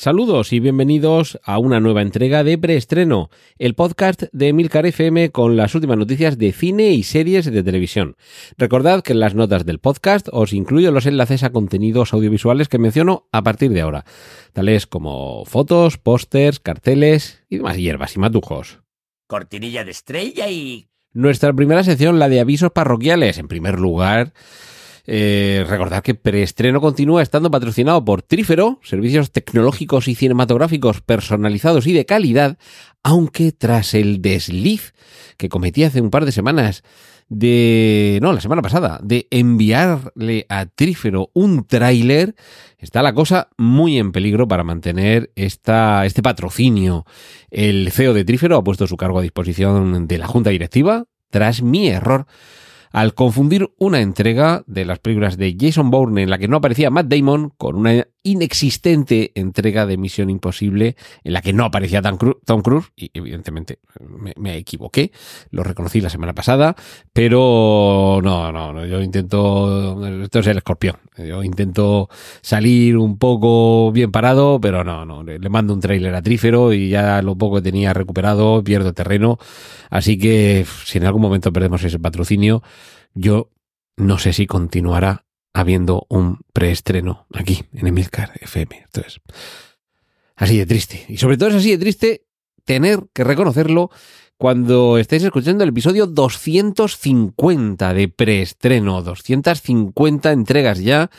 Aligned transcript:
Saludos 0.00 0.54
y 0.54 0.60
bienvenidos 0.60 1.38
a 1.44 1.58
una 1.58 1.78
nueva 1.78 2.00
entrega 2.00 2.42
de 2.42 2.56
Preestreno, 2.56 3.28
el 3.58 3.74
podcast 3.74 4.22
de 4.32 4.54
Milcar 4.54 4.86
FM 4.86 5.30
con 5.30 5.58
las 5.58 5.74
últimas 5.74 5.98
noticias 5.98 6.38
de 6.38 6.52
cine 6.52 6.92
y 6.92 7.02
series 7.02 7.44
de 7.44 7.62
televisión. 7.62 8.16
Recordad 8.56 9.02
que 9.02 9.12
en 9.12 9.20
las 9.20 9.34
notas 9.34 9.66
del 9.66 9.78
podcast 9.78 10.28
os 10.32 10.54
incluyo 10.54 10.90
los 10.90 11.04
enlaces 11.04 11.42
a 11.42 11.52
contenidos 11.52 12.14
audiovisuales 12.14 12.68
que 12.68 12.78
menciono 12.78 13.28
a 13.30 13.42
partir 13.42 13.72
de 13.72 13.82
ahora, 13.82 14.06
tales 14.54 14.86
como 14.86 15.44
fotos, 15.44 15.98
pósters, 15.98 16.60
carteles 16.60 17.44
y 17.50 17.58
demás 17.58 17.76
hierbas 17.76 18.16
y 18.16 18.20
matujos. 18.20 18.80
Cortinilla 19.26 19.84
de 19.84 19.90
estrella 19.90 20.48
y... 20.48 20.88
Nuestra 21.12 21.52
primera 21.52 21.84
sección, 21.84 22.18
la 22.18 22.30
de 22.30 22.40
avisos 22.40 22.72
parroquiales. 22.72 23.36
En 23.36 23.48
primer 23.48 23.78
lugar, 23.78 24.32
eh, 25.12 25.66
recordad 25.66 26.04
que 26.04 26.14
Preestreno 26.14 26.80
continúa 26.80 27.20
estando 27.20 27.50
patrocinado 27.50 28.04
por 28.04 28.22
Trífero, 28.22 28.78
servicios 28.84 29.32
tecnológicos 29.32 30.06
y 30.06 30.14
cinematográficos 30.14 31.00
personalizados 31.00 31.88
y 31.88 31.92
de 31.92 32.06
calidad, 32.06 32.58
aunque 33.02 33.50
tras 33.50 33.94
el 33.94 34.22
desliz 34.22 34.94
que 35.36 35.48
cometí 35.48 35.82
hace 35.82 36.00
un 36.00 36.10
par 36.10 36.26
de 36.26 36.30
semanas 36.30 36.84
de... 37.28 38.20
no, 38.22 38.32
la 38.32 38.40
semana 38.40 38.62
pasada, 38.62 39.00
de 39.02 39.26
enviarle 39.32 40.46
a 40.48 40.66
Trífero 40.66 41.30
un 41.32 41.66
tráiler, 41.66 42.36
está 42.78 43.02
la 43.02 43.12
cosa 43.12 43.48
muy 43.58 43.98
en 43.98 44.12
peligro 44.12 44.46
para 44.46 44.62
mantener 44.62 45.32
esta, 45.34 46.06
este 46.06 46.22
patrocinio. 46.22 47.04
El 47.50 47.90
CEO 47.90 48.14
de 48.14 48.24
Trífero 48.24 48.56
ha 48.56 48.62
puesto 48.62 48.86
su 48.86 48.96
cargo 48.96 49.18
a 49.18 49.22
disposición 49.22 50.06
de 50.06 50.18
la 50.18 50.28
Junta 50.28 50.50
Directiva 50.50 51.06
tras 51.30 51.62
mi 51.62 51.88
error 51.88 52.28
al 52.90 53.14
confundir 53.14 53.70
una 53.78 54.00
entrega 54.00 54.64
de 54.66 54.84
las 54.84 54.98
películas 54.98 55.36
de 55.36 55.56
Jason 55.58 55.90
Bourne 55.90 56.22
en 56.22 56.30
la 56.30 56.38
que 56.38 56.48
no 56.48 56.56
aparecía 56.56 56.90
Matt 56.90 57.06
Damon 57.06 57.50
con 57.56 57.76
una 57.76 58.06
inexistente 58.22 59.32
entrega 59.34 59.86
de 59.86 59.96
Misión 59.96 60.28
Imposible 60.28 60.96
en 61.24 61.32
la 61.32 61.40
que 61.40 61.52
no 61.52 61.64
aparecía 61.64 62.02
Tom 62.02 62.62
Cruise 62.62 62.92
y 62.94 63.10
evidentemente 63.14 63.78
me, 64.36 64.56
equivoqué, 64.56 65.12
lo 65.50 65.62
reconocí 65.62 66.00
la 66.00 66.10
semana 66.10 66.34
pasada, 66.34 66.76
pero 67.12 68.20
no, 68.22 68.52
no, 68.52 68.72
no, 68.72 68.86
yo 68.86 69.00
intento, 69.00 70.06
esto 70.22 70.40
es 70.40 70.46
el 70.48 70.58
escorpión, 70.58 70.96
yo 71.16 71.42
intento 71.42 72.08
salir 72.42 72.98
un 72.98 73.16
poco 73.16 73.90
bien 73.92 74.12
parado, 74.12 74.60
pero 74.60 74.84
no, 74.84 75.06
no, 75.06 75.22
le 75.22 75.48
mando 75.48 75.72
un 75.72 75.80
tráiler 75.80 76.14
a 76.14 76.22
Trífero 76.22 76.72
y 76.74 76.90
ya 76.90 77.22
lo 77.22 77.36
poco 77.36 77.56
que 77.56 77.62
tenía 77.62 77.94
recuperado 77.94 78.62
pierdo 78.62 78.92
terreno, 78.92 79.38
así 79.88 80.18
que 80.18 80.66
si 80.84 80.98
en 80.98 81.06
algún 81.06 81.22
momento 81.22 81.52
perdemos 81.52 81.82
ese 81.84 81.98
patrocinio, 81.98 82.62
yo 83.14 83.50
no 83.96 84.18
sé 84.18 84.32
si 84.32 84.46
continuará 84.46 85.24
habiendo 85.52 86.06
un 86.08 86.40
preestreno 86.52 87.26
aquí 87.32 87.64
en 87.72 87.86
Emilcar 87.86 88.32
FM. 88.40 88.82
Entonces, 88.84 89.20
así 90.36 90.58
de 90.58 90.66
triste. 90.66 91.04
Y 91.08 91.16
sobre 91.16 91.36
todo 91.36 91.50
es 91.50 91.56
así 91.56 91.70
de 91.70 91.78
triste 91.78 92.26
tener 92.64 93.00
que 93.12 93.24
reconocerlo 93.24 93.90
cuando 94.36 94.96
estéis 94.96 95.24
escuchando 95.24 95.64
el 95.64 95.70
episodio 95.70 96.06
250 96.06 97.94
de 97.94 98.08
preestreno. 98.08 99.02
250 99.02 100.32
entregas 100.32 100.78
ya. 100.80 101.10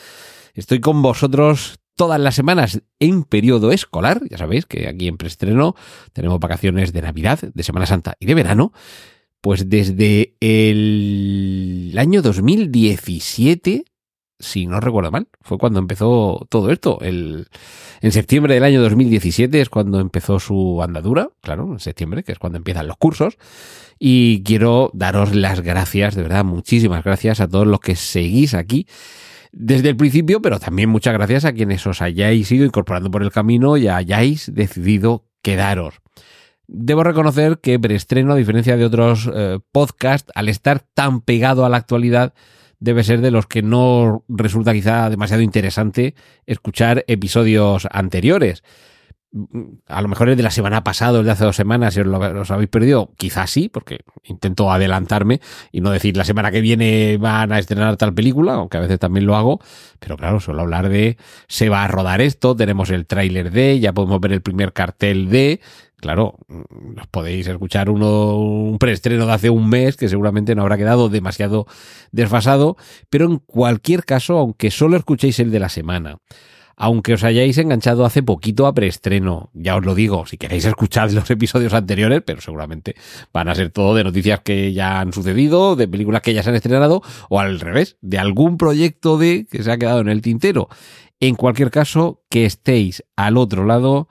Estoy 0.54 0.80
con 0.80 1.02
vosotros 1.02 1.78
todas 1.94 2.20
las 2.20 2.34
semanas 2.34 2.82
en 2.98 3.22
periodo 3.24 3.70
escolar. 3.70 4.22
Ya 4.28 4.38
sabéis 4.38 4.66
que 4.66 4.88
aquí 4.88 5.08
en 5.08 5.18
preestreno 5.18 5.76
tenemos 6.12 6.40
vacaciones 6.40 6.92
de 6.92 7.02
Navidad, 7.02 7.38
de 7.40 7.62
Semana 7.62 7.86
Santa 7.86 8.16
y 8.18 8.26
de 8.26 8.34
verano. 8.34 8.72
Pues 9.40 9.68
desde 9.68 10.36
el 10.40 11.94
año 11.96 12.22
2017 12.22 13.84
si 14.42 14.66
no 14.66 14.80
recuerdo 14.80 15.10
mal, 15.10 15.28
fue 15.40 15.56
cuando 15.56 15.78
empezó 15.78 16.46
todo 16.50 16.70
esto. 16.70 16.98
El, 17.00 17.46
en 18.00 18.12
septiembre 18.12 18.54
del 18.54 18.64
año 18.64 18.82
2017 18.82 19.60
es 19.60 19.70
cuando 19.70 20.00
empezó 20.00 20.40
su 20.40 20.82
andadura, 20.82 21.30
claro, 21.40 21.72
en 21.72 21.80
septiembre, 21.80 22.24
que 22.24 22.32
es 22.32 22.38
cuando 22.38 22.58
empiezan 22.58 22.88
los 22.88 22.96
cursos. 22.96 23.38
Y 23.98 24.42
quiero 24.42 24.90
daros 24.92 25.34
las 25.34 25.60
gracias, 25.60 26.16
de 26.16 26.22
verdad, 26.22 26.44
muchísimas 26.44 27.04
gracias 27.04 27.40
a 27.40 27.48
todos 27.48 27.66
los 27.66 27.80
que 27.80 27.94
seguís 27.94 28.54
aquí 28.54 28.86
desde 29.52 29.90
el 29.90 29.96
principio, 29.96 30.42
pero 30.42 30.58
también 30.58 30.88
muchas 30.88 31.12
gracias 31.12 31.44
a 31.44 31.52
quienes 31.52 31.86
os 31.86 32.02
hayáis 32.02 32.50
ido 32.50 32.64
incorporando 32.64 33.10
por 33.10 33.22
el 33.22 33.30
camino 33.30 33.76
y 33.76 33.86
hayáis 33.86 34.52
decidido 34.52 35.26
quedaros. 35.42 36.00
Debo 36.66 37.04
reconocer 37.04 37.58
que 37.58 37.78
preestreno, 37.78 38.32
a 38.32 38.36
diferencia 38.36 38.76
de 38.76 38.84
otros 38.84 39.30
eh, 39.32 39.58
podcasts, 39.72 40.32
al 40.34 40.48
estar 40.48 40.80
tan 40.80 41.20
pegado 41.20 41.64
a 41.66 41.68
la 41.68 41.76
actualidad, 41.76 42.32
debe 42.82 43.04
ser 43.04 43.20
de 43.20 43.30
los 43.30 43.46
que 43.46 43.62
no 43.62 44.24
resulta 44.28 44.72
quizá 44.72 45.08
demasiado 45.08 45.42
interesante 45.42 46.16
escuchar 46.46 47.04
episodios 47.06 47.86
anteriores. 47.92 48.64
A 49.86 50.02
lo 50.02 50.08
mejor 50.08 50.28
el 50.28 50.36
de 50.36 50.42
la 50.42 50.50
semana 50.50 50.84
pasada, 50.84 51.18
el 51.18 51.24
de 51.24 51.30
hace 51.30 51.44
dos 51.44 51.56
semanas, 51.56 51.94
si 51.94 52.00
os, 52.00 52.06
lo, 52.06 52.22
habéis 52.22 52.68
perdido, 52.68 53.12
quizás 53.16 53.50
sí, 53.50 53.70
porque 53.70 54.00
intento 54.24 54.70
adelantarme 54.70 55.40
y 55.70 55.80
no 55.80 55.90
decir 55.90 56.18
la 56.18 56.24
semana 56.24 56.50
que 56.50 56.60
viene 56.60 57.16
van 57.16 57.50
a 57.50 57.58
estrenar 57.58 57.96
tal 57.96 58.12
película, 58.12 58.54
aunque 58.54 58.76
a 58.76 58.80
veces 58.80 58.98
también 58.98 59.24
lo 59.24 59.34
hago, 59.34 59.58
pero 60.00 60.18
claro, 60.18 60.38
suelo 60.38 60.60
hablar 60.60 60.90
de 60.90 61.16
se 61.48 61.70
va 61.70 61.82
a 61.82 61.88
rodar 61.88 62.20
esto, 62.20 62.54
tenemos 62.54 62.90
el 62.90 63.06
tráiler 63.06 63.50
de, 63.50 63.80
ya 63.80 63.94
podemos 63.94 64.20
ver 64.20 64.32
el 64.32 64.42
primer 64.42 64.74
cartel 64.74 65.30
de, 65.30 65.60
claro, 65.96 66.34
mm, 66.48 67.00
os 67.00 67.06
podéis 67.06 67.46
escuchar 67.46 67.88
uno, 67.88 68.36
un 68.36 68.78
preestreno 68.78 69.24
de 69.24 69.32
hace 69.32 69.48
un 69.48 69.66
mes 69.66 69.96
que 69.96 70.10
seguramente 70.10 70.54
no 70.54 70.60
habrá 70.60 70.76
quedado 70.76 71.08
demasiado 71.08 71.66
desfasado, 72.10 72.76
pero 73.08 73.24
en 73.24 73.38
cualquier 73.38 74.04
caso, 74.04 74.36
aunque 74.36 74.70
solo 74.70 74.98
escuchéis 74.98 75.40
el 75.40 75.50
de 75.50 75.60
la 75.60 75.70
semana, 75.70 76.18
aunque 76.76 77.14
os 77.14 77.24
hayáis 77.24 77.58
enganchado 77.58 78.04
hace 78.04 78.22
poquito 78.22 78.66
a 78.66 78.74
preestreno, 78.74 79.50
ya 79.54 79.76
os 79.76 79.84
lo 79.84 79.94
digo, 79.94 80.26
si 80.26 80.36
queréis 80.36 80.64
escuchar 80.64 81.12
los 81.12 81.30
episodios 81.30 81.72
anteriores, 81.74 82.22
pero 82.24 82.40
seguramente 82.40 82.94
van 83.32 83.48
a 83.48 83.54
ser 83.54 83.70
todo 83.70 83.94
de 83.94 84.04
noticias 84.04 84.40
que 84.40 84.72
ya 84.72 85.00
han 85.00 85.12
sucedido, 85.12 85.76
de 85.76 85.88
películas 85.88 86.22
que 86.22 86.34
ya 86.34 86.42
se 86.42 86.50
han 86.50 86.56
estrenado, 86.56 87.02
o 87.28 87.40
al 87.40 87.60
revés, 87.60 87.96
de 88.00 88.18
algún 88.18 88.56
proyecto 88.56 89.18
de 89.18 89.46
que 89.50 89.62
se 89.62 89.70
ha 89.70 89.78
quedado 89.78 90.00
en 90.00 90.08
el 90.08 90.22
tintero. 90.22 90.68
En 91.20 91.34
cualquier 91.36 91.70
caso, 91.70 92.22
que 92.28 92.44
estéis 92.44 93.04
al 93.16 93.36
otro 93.36 93.64
lado, 93.64 94.08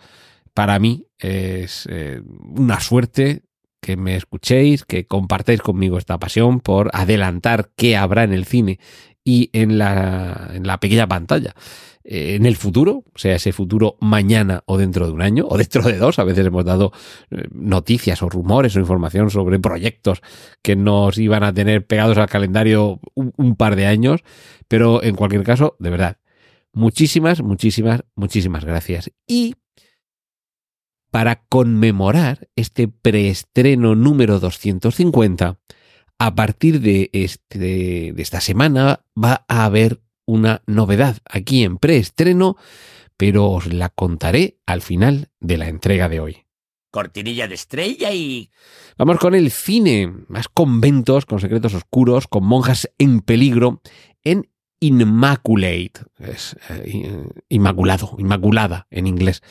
para 0.53 0.79
mí 0.79 1.07
es 1.19 1.87
eh, 1.89 2.21
una 2.55 2.79
suerte 2.79 3.43
que 3.81 3.97
me 3.97 4.15
escuchéis, 4.15 4.85
que 4.85 5.05
compartáis 5.05 5.61
conmigo 5.61 5.97
esta 5.97 6.19
pasión 6.19 6.59
por 6.59 6.89
adelantar 6.93 7.71
qué 7.75 7.97
habrá 7.97 8.23
en 8.23 8.33
el 8.33 8.45
cine 8.45 8.79
y 9.23 9.49
en 9.53 9.77
la, 9.77 10.51
en 10.53 10.65
la 10.65 10.79
pequeña 10.79 11.07
pantalla. 11.07 11.55
Eh, 12.03 12.35
en 12.35 12.45
el 12.45 12.55
futuro, 12.55 13.03
sea 13.15 13.35
ese 13.35 13.51
futuro 13.51 13.97
mañana 13.99 14.63
o 14.65 14.77
dentro 14.77 15.05
de 15.05 15.11
un 15.11 15.21
año 15.21 15.45
o 15.47 15.57
dentro 15.57 15.83
de 15.83 15.97
dos, 15.97 16.19
a 16.19 16.23
veces 16.23 16.45
hemos 16.45 16.65
dado 16.65 16.91
eh, 17.29 17.43
noticias 17.51 18.21
o 18.23 18.29
rumores 18.29 18.75
o 18.75 18.79
información 18.79 19.29
sobre 19.29 19.59
proyectos 19.59 20.21
que 20.61 20.75
nos 20.75 21.17
iban 21.17 21.43
a 21.43 21.53
tener 21.53 21.85
pegados 21.85 22.17
al 22.17 22.29
calendario 22.29 22.99
un, 23.13 23.33
un 23.37 23.55
par 23.55 23.75
de 23.75 23.85
años, 23.85 24.21
pero 24.67 25.03
en 25.03 25.15
cualquier 25.15 25.43
caso, 25.43 25.75
de 25.79 25.89
verdad, 25.89 26.17
muchísimas, 26.73 27.41
muchísimas, 27.41 28.03
muchísimas 28.15 28.65
gracias. 28.65 29.11
Y 29.27 29.55
para 31.11 31.43
conmemorar 31.49 32.49
este 32.55 32.87
preestreno 32.87 33.95
número 33.95 34.39
250, 34.39 35.59
a 36.17 36.35
partir 36.35 36.79
de, 36.81 37.09
este, 37.13 37.59
de 38.13 38.21
esta 38.21 38.41
semana 38.41 39.05
va 39.21 39.45
a 39.47 39.65
haber 39.65 40.01
una 40.25 40.63
novedad 40.65 41.17
aquí 41.25 41.63
en 41.63 41.77
preestreno, 41.77 42.55
pero 43.17 43.49
os 43.49 43.71
la 43.71 43.89
contaré 43.89 44.57
al 44.65 44.81
final 44.81 45.29
de 45.39 45.57
la 45.57 45.67
entrega 45.67 46.09
de 46.09 46.19
hoy. 46.19 46.45
Cortinilla 46.91 47.47
de 47.47 47.55
estrella 47.55 48.11
y... 48.11 48.49
Vamos 48.97 49.17
con 49.17 49.35
el 49.35 49.51
cine, 49.51 50.13
más 50.27 50.47
conventos, 50.47 51.25
con 51.25 51.39
secretos 51.39 51.73
oscuros, 51.73 52.27
con 52.27 52.45
monjas 52.45 52.89
en 52.97 53.21
peligro, 53.21 53.81
en 54.23 54.49
Immaculate, 54.83 56.01
es 56.17 56.57
eh, 56.69 57.23
inmaculado, 57.49 58.15
inmaculada 58.17 58.87
en 58.89 59.05
inglés. 59.05 59.43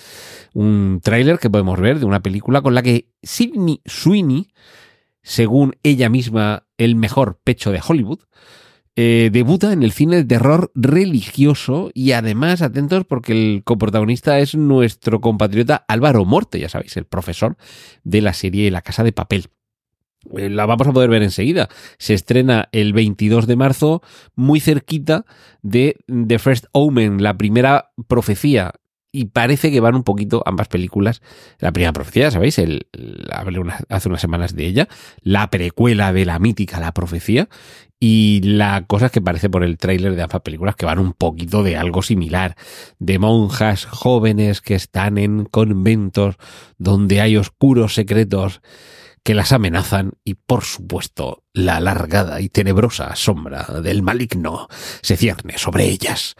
Un 0.54 0.98
tráiler 1.00 1.38
que 1.38 1.48
podemos 1.48 1.78
ver 1.78 2.00
de 2.00 2.04
una 2.04 2.20
película 2.20 2.62
con 2.62 2.74
la 2.74 2.82
que 2.82 3.12
Sidney 3.22 3.80
Sweeney, 3.86 4.48
según 5.22 5.76
ella 5.84 6.08
misma, 6.08 6.66
el 6.78 6.96
mejor 6.96 7.38
pecho 7.44 7.70
de 7.70 7.80
Hollywood, 7.86 8.18
eh, 8.96 9.30
debuta 9.32 9.72
en 9.72 9.84
el 9.84 9.92
cine 9.92 10.16
de 10.16 10.24
terror 10.24 10.72
religioso 10.74 11.92
y 11.94 12.10
además 12.10 12.60
atentos 12.60 13.04
porque 13.04 13.32
el 13.32 13.62
coprotagonista 13.62 14.40
es 14.40 14.56
nuestro 14.56 15.20
compatriota 15.20 15.84
Álvaro 15.86 16.24
Morte, 16.24 16.58
ya 16.58 16.68
sabéis, 16.68 16.96
el 16.96 17.06
profesor 17.06 17.56
de 18.02 18.20
la 18.20 18.32
serie 18.32 18.68
La 18.72 18.82
Casa 18.82 19.04
de 19.04 19.12
Papel. 19.12 19.46
Eh, 20.36 20.50
La 20.50 20.66
vamos 20.66 20.86
a 20.86 20.92
poder 20.92 21.10
ver 21.10 21.22
enseguida. 21.22 21.68
Se 21.98 22.14
estrena 22.14 22.68
el 22.72 22.92
22 22.92 23.46
de 23.46 23.56
marzo, 23.56 24.02
muy 24.34 24.60
cerquita 24.60 25.24
de 25.62 25.96
The 26.06 26.38
First 26.38 26.66
Omen, 26.72 27.22
la 27.22 27.36
primera 27.36 27.92
profecía. 28.08 28.72
Y 29.12 29.26
parece 29.26 29.72
que 29.72 29.80
van 29.80 29.96
un 29.96 30.04
poquito 30.04 30.42
ambas 30.46 30.68
películas. 30.68 31.20
La 31.58 31.72
primera 31.72 31.92
profecía, 31.92 32.30
¿sabéis? 32.30 32.58
El, 32.58 32.86
hace 33.88 34.08
unas 34.08 34.20
semanas 34.20 34.54
de 34.54 34.66
ella. 34.66 34.88
La 35.20 35.50
precuela 35.50 36.12
de 36.12 36.24
la 36.24 36.38
mítica 36.38 36.78
La 36.78 36.92
Profecía. 36.92 37.48
Y 37.98 38.40
la 38.44 38.84
cosa 38.86 39.08
que 39.08 39.20
parece 39.20 39.50
por 39.50 39.64
el 39.64 39.78
tráiler 39.78 40.14
de 40.14 40.22
ambas 40.22 40.42
películas 40.42 40.76
que 40.76 40.86
van 40.86 41.00
un 41.00 41.12
poquito 41.12 41.64
de 41.64 41.76
algo 41.76 42.02
similar. 42.02 42.56
De 43.00 43.18
monjas 43.18 43.84
jóvenes 43.84 44.60
que 44.60 44.76
están 44.76 45.18
en 45.18 45.44
conventos 45.44 46.36
donde 46.78 47.20
hay 47.20 47.36
oscuros 47.36 47.94
secretos 47.94 48.60
que 49.22 49.34
las 49.34 49.52
amenazan 49.52 50.12
y 50.24 50.34
por 50.34 50.64
supuesto 50.64 51.44
la 51.52 51.76
alargada 51.76 52.40
y 52.40 52.48
tenebrosa 52.48 53.14
sombra 53.16 53.64
del 53.82 54.02
maligno 54.02 54.68
se 55.02 55.16
cierne 55.16 55.58
sobre 55.58 55.84
ellas. 55.84 56.36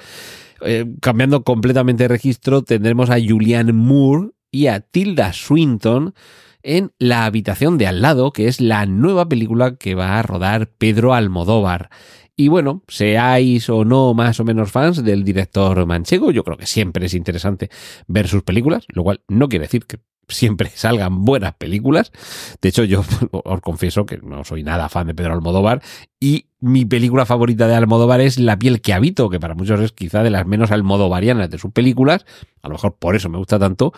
Eh, 0.62 0.87
cambiando 1.00 1.43
completamente 1.43 2.05
de 2.05 2.09
registro 2.09 2.62
tendremos 2.62 3.11
a 3.11 3.19
Julianne 3.21 3.73
Moore 3.73 4.31
y 4.50 4.67
a 4.67 4.81
Tilda 4.81 5.32
Swinton 5.32 6.15
en 6.62 6.93
La 6.99 7.25
habitación 7.25 7.79
de 7.79 7.87
al 7.87 8.03
lado, 8.03 8.32
que 8.32 8.47
es 8.47 8.61
la 8.61 8.85
nueva 8.85 9.29
película 9.29 9.77
que 9.77 9.94
va 9.94 10.19
a 10.19 10.23
rodar 10.23 10.69
Pedro 10.69 11.15
Almodóvar. 11.15 11.91
Y 12.37 12.49
bueno, 12.49 12.82
seáis 12.88 13.69
o 13.69 13.85
no 13.85 14.15
más 14.15 14.41
o 14.41 14.44
menos 14.44 14.71
fans 14.71 15.05
del 15.05 15.25
director 15.25 15.85
manchego, 15.87 16.31
yo 16.31 16.44
creo 16.44 16.56
que 16.56 16.67
siempre 16.67 17.06
es 17.06 17.15
interesante 17.15 17.71
ver 18.06 18.29
sus 18.29 18.43
películas, 18.43 18.85
lo 18.88 19.03
cual 19.03 19.23
no 19.29 19.49
quiere 19.49 19.67
decir 19.67 19.87
que 19.87 19.99
siempre 20.31 20.71
salgan 20.75 21.25
buenas 21.25 21.55
películas. 21.55 22.12
De 22.61 22.69
hecho, 22.69 22.85
yo 22.85 23.05
os 23.31 23.61
confieso 23.61 24.06
que 24.06 24.19
no 24.19 24.44
soy 24.44 24.62
nada 24.62 24.88
fan 24.88 25.06
de 25.06 25.15
Pedro 25.15 25.35
Almodóvar 25.35 25.82
y 26.19 26.47
mi 26.61 26.85
película 26.85 27.25
favorita 27.25 27.67
de 27.67 27.75
Almodóvar 27.75 28.21
es 28.21 28.38
La 28.38 28.59
piel 28.59 28.82
que 28.82 28.93
habito, 28.93 29.31
que 29.31 29.41
para 29.41 29.55
muchos 29.55 29.81
es 29.81 29.93
quizá 29.93 30.23
de 30.23 30.29
las 30.29 30.47
menos 30.47 30.71
almodovarianas 30.71 31.49
de 31.49 31.56
sus 31.56 31.73
películas. 31.73 32.27
A 32.61 32.69
lo 32.69 32.75
mejor 32.75 32.97
por 32.97 33.17
eso 33.17 33.31
me 33.31 33.38
gusta 33.38 33.59
tanto 33.59 33.94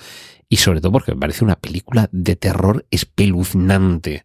y 0.49 0.58
sobre 0.58 0.81
todo 0.81 0.93
porque 0.93 1.12
me 1.14 1.20
parece 1.20 1.44
una 1.44 1.56
película 1.56 2.08
de 2.12 2.37
terror 2.37 2.87
espeluznante. 2.93 4.23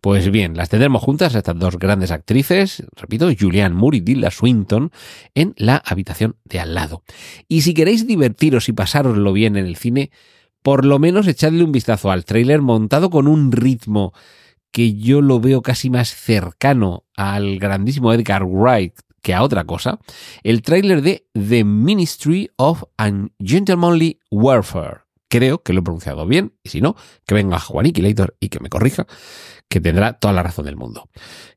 Pues 0.00 0.30
bien, 0.30 0.56
las 0.56 0.68
tendremos 0.68 1.02
juntas 1.02 1.34
estas 1.34 1.58
dos 1.58 1.78
grandes 1.78 2.12
actrices, 2.12 2.84
repito, 2.94 3.28
Julianne 3.36 3.74
Moore 3.74 3.96
y 3.96 4.00
Tilda 4.02 4.30
Swinton, 4.30 4.92
en 5.34 5.54
la 5.56 5.82
habitación 5.84 6.36
de 6.44 6.60
al 6.60 6.74
lado. 6.74 7.02
Y 7.48 7.62
si 7.62 7.74
queréis 7.74 8.06
divertiros 8.06 8.68
y 8.68 8.72
pasároslo 8.72 9.32
bien 9.32 9.56
en 9.56 9.66
el 9.66 9.76
cine, 9.76 10.10
por 10.62 10.84
lo 10.84 10.98
menos 10.98 11.26
echadle 11.26 11.64
un 11.64 11.72
vistazo 11.72 12.10
al 12.10 12.24
tráiler 12.24 12.62
montado 12.62 13.10
con 13.10 13.26
un 13.26 13.52
ritmo 13.52 14.12
que 14.70 14.94
yo 14.94 15.20
lo 15.20 15.38
veo 15.40 15.62
casi 15.62 15.90
más 15.90 16.14
cercano 16.14 17.04
al 17.16 17.58
grandísimo 17.58 18.12
Edgar 18.12 18.44
Wright 18.44 18.94
que 19.22 19.34
a 19.34 19.42
otra 19.42 19.64
cosa, 19.64 20.00
el 20.42 20.62
tráiler 20.62 21.00
de 21.00 21.26
The 21.32 21.64
Ministry 21.64 22.50
of 22.56 22.82
Ungentlemanly 22.98 24.18
Warfare. 24.30 25.02
Creo 25.28 25.62
que 25.62 25.72
lo 25.72 25.80
he 25.80 25.84
pronunciado 25.84 26.26
bien, 26.26 26.54
y 26.62 26.68
si 26.68 26.80
no, 26.82 26.94
que 27.26 27.34
venga 27.34 27.58
Juaniquilator 27.58 28.36
y 28.38 28.48
que 28.48 28.60
me 28.60 28.68
corrija, 28.68 29.06
que 29.68 29.80
tendrá 29.80 30.14
toda 30.14 30.34
la 30.34 30.42
razón 30.42 30.66
del 30.66 30.76
mundo. 30.76 31.08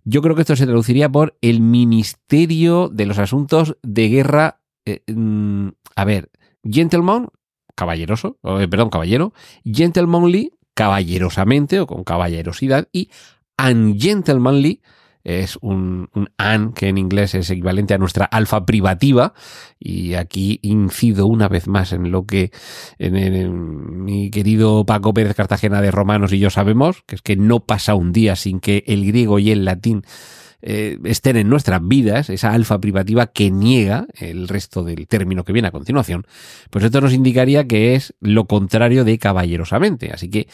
Yo 0.05 0.21
creo 0.21 0.35
que 0.35 0.41
esto 0.41 0.55
se 0.55 0.65
traduciría 0.65 1.11
por 1.11 1.37
el 1.41 1.59
Ministerio 1.59 2.87
de 2.87 3.05
los 3.05 3.17
Asuntos 3.17 3.75
de 3.81 4.07
Guerra. 4.07 4.61
eh, 4.85 5.01
mm, 5.11 5.69
a 5.95 6.05
ver, 6.05 6.29
Gentleman, 6.63 7.27
caballeroso, 7.75 8.37
eh, 8.43 8.67
perdón, 8.67 8.89
caballero, 8.89 9.33
Gentlemanly, 9.65 10.51
caballerosamente 10.73 11.79
o 11.79 11.87
con 11.87 12.03
caballerosidad, 12.03 12.87
y 12.91 13.09
Ungentlemanly, 13.57 14.81
es 15.25 15.57
un, 15.61 16.09
un 16.13 16.29
an 16.37 16.71
que 16.71 16.87
en 16.87 16.99
inglés 16.99 17.33
es 17.33 17.49
equivalente 17.49 17.95
a 17.95 17.97
nuestra 17.97 18.25
alfa 18.25 18.65
privativa 18.65 19.33
y 19.79 20.13
aquí 20.13 20.59
incido 20.61 21.25
una 21.25 21.49
vez 21.49 21.67
más 21.67 21.91
en 21.93 22.11
lo 22.11 22.25
que 22.25 22.51
en, 22.99 24.03
mi 24.03 24.29
querido 24.29 24.85
Paco 24.85 25.15
Pérez 25.15 25.35
Cartagena 25.35 25.81
de 25.81 25.89
Romanos 25.89 26.31
y 26.31 26.37
yo 26.37 26.51
sabemos, 26.51 27.03
que 27.07 27.15
es 27.15 27.23
que 27.23 27.35
no 27.35 27.65
pasa 27.65 27.95
un 27.95 28.13
día 28.13 28.35
sin 28.35 28.59
que 28.59 28.83
el 28.85 29.05
griego 29.05 29.39
y 29.39 29.49
el 29.49 29.65
latín 29.65 30.03
eh, 30.67 30.97
estén 31.03 31.37
en 31.37 31.47
nuestras 31.47 31.79
vidas, 31.87 32.31
esa 32.31 32.51
alfa 32.51 32.79
privativa 32.79 33.27
que 33.27 33.51
niega 33.51 34.07
el 34.15 34.47
resto 34.47 34.83
del 34.83 35.07
término 35.07 35.43
que 35.43 35.53
viene 35.53 35.67
a 35.67 35.71
continuación, 35.71 36.25
pues 36.71 36.83
esto 36.83 37.01
nos 37.01 37.13
indicaría 37.13 37.67
que 37.67 37.93
es 37.93 38.15
lo 38.19 38.45
contrario 38.45 39.03
de 39.03 39.19
caballerosamente. 39.19 40.11
Así 40.11 40.27
que 40.27 40.47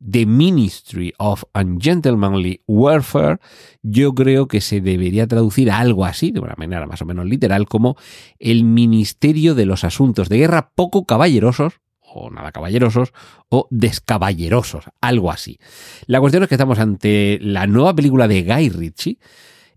The 0.00 0.24
Ministry 0.24 1.12
of 1.18 1.42
Ungentlemanly 1.52 2.62
Warfare, 2.68 3.38
yo 3.82 4.14
creo 4.14 4.46
que 4.46 4.60
se 4.60 4.80
debería 4.80 5.26
traducir 5.26 5.68
a 5.72 5.80
algo 5.80 6.04
así, 6.04 6.30
de 6.30 6.38
una 6.38 6.54
manera 6.56 6.86
más 6.86 7.02
o 7.02 7.04
menos 7.04 7.26
literal, 7.26 7.66
como 7.66 7.96
el 8.38 8.62
Ministerio 8.62 9.56
de 9.56 9.66
los 9.66 9.82
Asuntos 9.82 10.28
de 10.28 10.38
Guerra 10.38 10.70
poco 10.76 11.06
caballerosos, 11.06 11.80
o 12.12 12.30
nada 12.30 12.52
caballerosos, 12.52 13.12
o 13.48 13.68
descaballerosos, 13.70 14.84
algo 15.00 15.30
así. 15.30 15.58
La 16.06 16.20
cuestión 16.20 16.42
es 16.42 16.48
que 16.48 16.54
estamos 16.56 16.78
ante 16.78 17.38
la 17.40 17.66
nueva 17.66 17.94
película 17.94 18.28
de 18.28 18.42
Guy 18.42 18.68
Ritchie. 18.68 19.18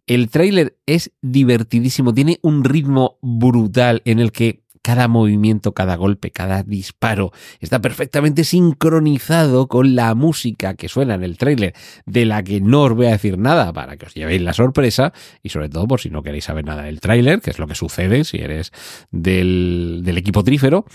El 0.06 0.30
tráiler 0.30 0.78
es 0.86 1.12
divertidísimo, 1.22 2.14
tiene 2.14 2.40
un 2.42 2.64
ritmo 2.64 3.18
brutal 3.22 4.02
en 4.06 4.20
el 4.20 4.32
que 4.32 4.64
cada 4.84 5.08
movimiento, 5.08 5.74
cada 5.74 5.96
golpe, 5.96 6.32
cada 6.32 6.62
disparo 6.62 7.32
está 7.62 7.80
perfectamente 7.80 8.44
sincronizado 8.44 9.68
con 9.68 9.96
la 9.96 10.14
música 10.14 10.76
que 10.76 10.90
suena 10.90 11.16
en 11.16 11.24
el 11.24 11.38
tráiler, 11.38 11.74
de 12.06 12.26
la 12.26 12.44
que 12.44 12.60
no 12.60 12.84
os 12.84 12.94
voy 12.94 13.08
a 13.08 13.12
decir 13.12 13.38
nada 13.40 13.72
para 13.72 13.96
que 13.96 14.06
os 14.06 14.14
llevéis 14.14 14.42
la 14.42 14.54
sorpresa 14.54 15.14
y 15.42 15.50
sobre 15.50 15.70
todo 15.70 15.88
por 15.88 16.02
si 16.02 16.10
no 16.10 16.22
queréis 16.22 16.44
saber 16.44 16.66
nada 16.66 16.84
del 16.84 17.00
tráiler, 17.00 17.40
que 17.40 17.52
es 17.52 17.60
lo 17.60 17.68
que 17.68 17.76
sucede 17.76 18.26
si 18.26 18.38
eres 18.38 18.72
del, 19.10 20.02
del 20.04 20.18
equipo 20.18 20.44
trífero. 20.44 20.86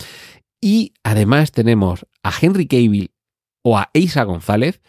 Y 0.61 0.93
además 1.03 1.51
tenemos 1.51 2.05
a 2.23 2.31
Henry 2.39 2.67
Cavill 2.67 3.11
o 3.61 3.77
a 3.77 3.89
Isa 3.93 4.23
González, 4.23 4.81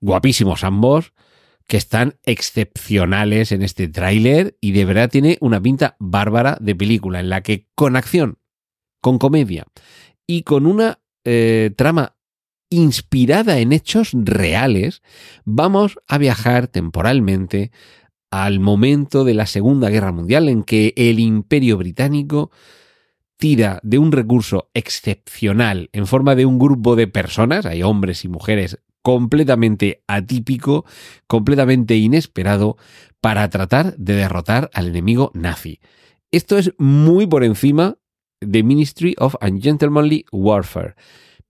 guapísimos 0.00 0.64
ambos, 0.64 1.12
que 1.66 1.76
están 1.76 2.18
excepcionales 2.24 3.52
en 3.52 3.62
este 3.62 3.88
tráiler 3.88 4.56
y 4.60 4.72
de 4.72 4.84
verdad 4.84 5.08
tiene 5.08 5.38
una 5.40 5.60
pinta 5.60 5.96
bárbara 5.98 6.58
de 6.60 6.74
película 6.74 7.20
en 7.20 7.30
la 7.30 7.42
que 7.42 7.68
con 7.74 7.96
acción, 7.96 8.38
con 9.00 9.18
comedia 9.18 9.66
y 10.26 10.42
con 10.42 10.66
una 10.66 11.00
eh, 11.24 11.70
trama 11.76 12.16
inspirada 12.68 13.58
en 13.58 13.72
hechos 13.72 14.10
reales, 14.14 15.02
vamos 15.44 15.98
a 16.08 16.18
viajar 16.18 16.68
temporalmente 16.68 17.70
al 18.30 18.60
momento 18.60 19.24
de 19.24 19.34
la 19.34 19.46
Segunda 19.46 19.90
Guerra 19.90 20.10
Mundial 20.10 20.48
en 20.48 20.62
que 20.64 20.94
el 20.96 21.20
Imperio 21.20 21.76
Británico 21.76 22.50
tira 23.42 23.80
de 23.82 23.98
un 23.98 24.12
recurso 24.12 24.70
excepcional 24.72 25.90
en 25.92 26.06
forma 26.06 26.36
de 26.36 26.46
un 26.46 26.60
grupo 26.60 26.94
de 26.94 27.08
personas, 27.08 27.66
hay 27.66 27.82
hombres 27.82 28.24
y 28.24 28.28
mujeres 28.28 28.78
completamente 29.02 30.04
atípico, 30.06 30.84
completamente 31.26 31.96
inesperado, 31.96 32.76
para 33.20 33.50
tratar 33.50 33.96
de 33.96 34.14
derrotar 34.14 34.70
al 34.74 34.86
enemigo 34.86 35.32
nazi. 35.34 35.80
Esto 36.30 36.56
es 36.56 36.72
muy 36.78 37.26
por 37.26 37.42
encima 37.42 37.98
de 38.40 38.62
Ministry 38.62 39.16
of 39.18 39.34
Ungentlemanly 39.42 40.24
Warfare. 40.30 40.94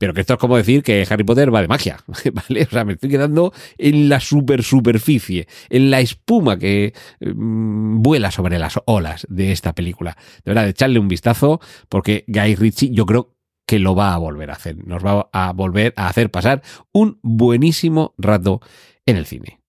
Pero 0.02 0.14
que 0.14 0.23
esto 0.23 0.32
es 0.32 0.40
como 0.40 0.56
decir 0.56 0.82
que 0.82 1.06
Harry 1.09 1.23
Potter 1.23 1.54
va 1.54 1.61
de 1.61 1.68
magia, 1.68 1.97
¿vale? 2.32 2.64
O 2.64 2.71
sea, 2.71 2.85
me 2.85 2.94
estoy 2.94 3.09
quedando 3.09 3.52
en 3.78 4.09
la 4.09 4.18
super 4.18 4.64
superficie, 4.64 5.47
en 5.71 5.92
la 5.92 6.00
espuma 6.00 6.59
que 6.59 6.92
mm, 7.21 8.02
vuela 8.02 8.32
sobre 8.32 8.59
las 8.59 8.80
olas 8.87 9.25
de 9.30 9.52
esta 9.52 9.76
película. 9.76 10.16
De 10.44 10.50
verdad, 10.50 10.66
echarle 10.66 10.99
un 10.99 11.06
vistazo, 11.06 11.61
porque 11.88 12.25
Guy 12.26 12.56
Ritchie 12.56 12.90
yo 12.90 13.06
creo 13.06 13.37
que 13.64 13.78
lo 13.78 13.94
va 13.94 14.12
a 14.12 14.18
volver 14.18 14.50
a 14.50 14.54
hacer. 14.54 14.85
Nos 14.85 15.06
va 15.06 15.30
a 15.32 15.52
volver 15.52 15.94
a 15.97 16.09
hacer 16.09 16.32
pasar 16.32 16.62
un 16.90 17.21
buenísimo 17.23 18.12
rato 18.18 18.61
en 19.06 19.16
el 19.18 19.26
cine. 19.26 19.61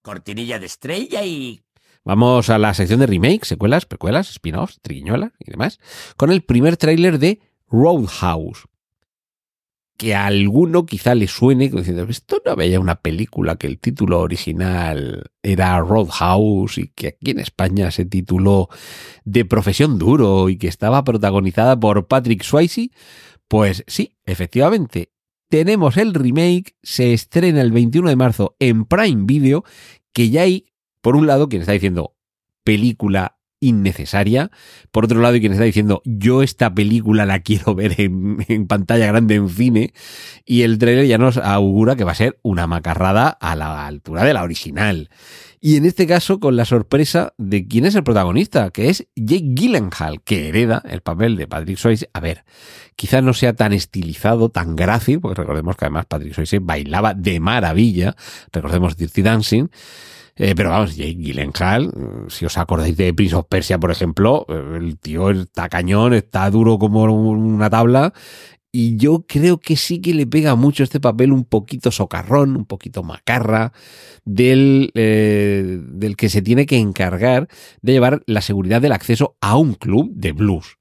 Cortinilla 0.00 0.58
de 0.58 0.64
estrella 0.64 1.26
y... 1.26 1.60
Vamos 2.04 2.48
a 2.48 2.56
la 2.56 2.72
sección 2.72 3.00
de 3.00 3.06
remake, 3.06 3.44
secuelas, 3.44 3.84
precuelas, 3.84 4.30
spin-offs, 4.30 4.80
triquiñuelas 4.80 5.32
y 5.40 5.50
demás, 5.50 5.78
con 6.16 6.32
el 6.32 6.40
primer 6.42 6.78
tráiler 6.78 7.18
de 7.18 7.42
Roadhouse. 7.68 8.64
Que 9.96 10.14
a 10.14 10.26
alguno 10.26 10.86
quizá 10.86 11.14
le 11.14 11.28
suene 11.28 11.68
diciendo, 11.68 12.04
esto 12.08 12.42
no 12.44 12.52
había 12.52 12.80
una 12.80 12.96
película 12.96 13.56
que 13.56 13.68
el 13.68 13.78
título 13.78 14.20
original 14.20 15.30
era 15.42 15.78
Roadhouse 15.78 16.78
y 16.78 16.88
que 16.88 17.08
aquí 17.08 17.30
en 17.30 17.38
España 17.38 17.90
se 17.92 18.04
tituló 18.04 18.68
De 19.24 19.44
profesión 19.44 19.98
duro 19.98 20.48
y 20.48 20.56
que 20.58 20.66
estaba 20.66 21.04
protagonizada 21.04 21.78
por 21.78 22.08
Patrick 22.08 22.42
Swayze. 22.42 22.90
Pues 23.46 23.84
sí, 23.86 24.16
efectivamente, 24.26 25.12
tenemos 25.48 25.96
el 25.96 26.14
remake, 26.14 26.74
se 26.82 27.12
estrena 27.12 27.60
el 27.60 27.70
21 27.70 28.08
de 28.08 28.16
marzo 28.16 28.56
en 28.58 28.86
Prime 28.86 29.24
Video, 29.26 29.64
que 30.12 30.30
ya 30.30 30.42
hay, 30.42 30.72
por 31.00 31.14
un 31.14 31.28
lado, 31.28 31.48
quien 31.48 31.62
está 31.62 31.72
diciendo 31.72 32.16
película 32.64 33.38
innecesaria. 33.64 34.50
Por 34.90 35.04
otro 35.04 35.20
lado, 35.20 35.34
hay 35.34 35.40
quien 35.40 35.52
está 35.52 35.64
diciendo, 35.64 36.02
yo 36.04 36.42
esta 36.42 36.74
película 36.74 37.26
la 37.26 37.40
quiero 37.40 37.74
ver 37.74 38.00
en, 38.00 38.66
pantalla 38.66 39.06
grande 39.06 39.36
en 39.36 39.48
cine. 39.48 39.92
Y 40.44 40.62
el 40.62 40.78
trailer 40.78 41.06
ya 41.06 41.18
nos 41.18 41.38
augura 41.38 41.96
que 41.96 42.04
va 42.04 42.12
a 42.12 42.16
ser 42.16 42.38
una 42.42 42.66
macarrada 42.66 43.28
a 43.28 43.56
la 43.56 43.86
altura 43.86 44.24
de 44.24 44.34
la 44.34 44.42
original. 44.42 45.10
Y 45.60 45.76
en 45.76 45.86
este 45.86 46.06
caso, 46.06 46.40
con 46.40 46.56
la 46.56 46.66
sorpresa 46.66 47.32
de 47.38 47.66
quién 47.66 47.86
es 47.86 47.94
el 47.94 48.04
protagonista, 48.04 48.70
que 48.70 48.90
es 48.90 49.06
Jake 49.16 49.54
Gyllenhaal, 49.54 50.20
que 50.22 50.48
hereda 50.48 50.82
el 50.84 51.00
papel 51.00 51.36
de 51.36 51.46
Patrick 51.46 51.78
Swayze. 51.78 52.10
A 52.12 52.20
ver, 52.20 52.44
quizás 52.96 53.22
no 53.22 53.32
sea 53.32 53.54
tan 53.54 53.72
estilizado, 53.72 54.50
tan 54.50 54.76
grácil, 54.76 55.20
porque 55.20 55.40
recordemos 55.40 55.76
que 55.76 55.86
además 55.86 56.04
Patrick 56.04 56.34
Swayze 56.34 56.58
bailaba 56.58 57.14
de 57.14 57.40
maravilla. 57.40 58.14
Recordemos 58.52 58.98
Dirty 58.98 59.22
Dancing. 59.22 59.68
Eh, 60.36 60.54
pero 60.56 60.70
vamos, 60.70 60.96
Jake 60.96 61.14
Gyllenhaal, 61.14 61.92
si 62.28 62.44
os 62.44 62.58
acordáis 62.58 62.96
de 62.96 63.14
Prince 63.14 63.36
of 63.36 63.46
Persia, 63.48 63.78
por 63.78 63.92
ejemplo, 63.92 64.46
el 64.48 64.98
tío 64.98 65.30
está 65.30 65.68
cañón, 65.68 66.12
está 66.12 66.50
duro 66.50 66.78
como 66.78 67.04
una 67.04 67.70
tabla 67.70 68.12
y 68.76 68.96
yo 68.96 69.24
creo 69.28 69.60
que 69.60 69.76
sí 69.76 70.00
que 70.00 70.14
le 70.14 70.26
pega 70.26 70.56
mucho 70.56 70.82
este 70.82 70.98
papel 70.98 71.30
un 71.30 71.44
poquito 71.44 71.92
socarrón, 71.92 72.56
un 72.56 72.64
poquito 72.64 73.04
macarra, 73.04 73.72
del, 74.24 74.90
eh, 74.94 75.78
del 75.80 76.16
que 76.16 76.28
se 76.28 76.42
tiene 76.42 76.66
que 76.66 76.78
encargar 76.78 77.46
de 77.82 77.92
llevar 77.92 78.24
la 78.26 78.40
seguridad 78.40 78.82
del 78.82 78.90
acceso 78.90 79.36
a 79.40 79.56
un 79.56 79.74
club 79.74 80.10
de 80.16 80.32
blues. 80.32 80.78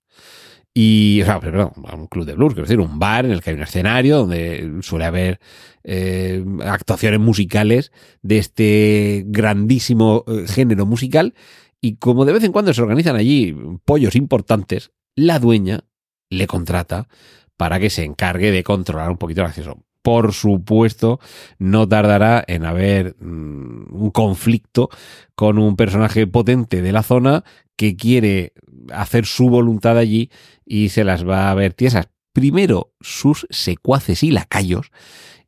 Y, 0.73 1.21
o 1.21 1.25
sea, 1.25 1.39
perdón, 1.39 1.71
un 1.75 2.07
club 2.07 2.25
de 2.25 2.33
blues, 2.33 2.53
quiero 2.53 2.67
decir, 2.67 2.79
un 2.79 2.97
bar 2.97 3.25
en 3.25 3.31
el 3.31 3.41
que 3.41 3.51
hay 3.51 3.55
un 3.55 3.61
escenario 3.61 4.17
donde 4.17 4.79
suele 4.81 5.05
haber 5.05 5.39
eh, 5.83 6.43
actuaciones 6.65 7.19
musicales 7.19 7.91
de 8.23 8.39
este 8.39 9.23
grandísimo 9.27 10.23
eh, 10.27 10.45
género 10.47 10.87
musical. 10.87 11.35
Y 11.79 11.97
como 11.97 12.25
de 12.25 12.33
vez 12.33 12.43
en 12.43 12.51
cuando 12.51 12.73
se 12.73 12.81
organizan 12.81 13.15
allí 13.15 13.55
pollos 13.85 14.15
importantes, 14.15 14.91
la 15.15 15.37
dueña 15.37 15.83
le 16.29 16.47
contrata 16.47 17.07
para 17.55 17.79
que 17.79 17.91
se 17.91 18.03
encargue 18.03 18.51
de 18.51 18.63
controlar 18.63 19.11
un 19.11 19.17
poquito 19.17 19.41
el 19.41 19.47
acceso. 19.47 19.77
Por 20.01 20.33
supuesto, 20.33 21.19
no 21.59 21.87
tardará 21.87 22.43
en 22.47 22.65
haber 22.65 23.15
mm, 23.19 23.93
un 23.93 24.11
conflicto 24.11 24.89
con 25.35 25.59
un 25.59 25.75
personaje 25.75 26.25
potente 26.25 26.81
de 26.81 26.91
la 26.91 27.03
zona 27.03 27.43
que 27.77 27.95
quiere 27.95 28.53
hacer 28.91 29.25
su 29.25 29.49
voluntad 29.49 29.97
allí 29.97 30.29
y 30.65 30.89
se 30.89 31.03
las 31.03 31.27
va 31.27 31.51
a 31.51 31.55
ver 31.55 31.73
tiesas. 31.73 32.09
Primero 32.33 32.93
sus 32.99 33.45
secuaces 33.49 34.23
y 34.23 34.31
lacayos 34.31 34.91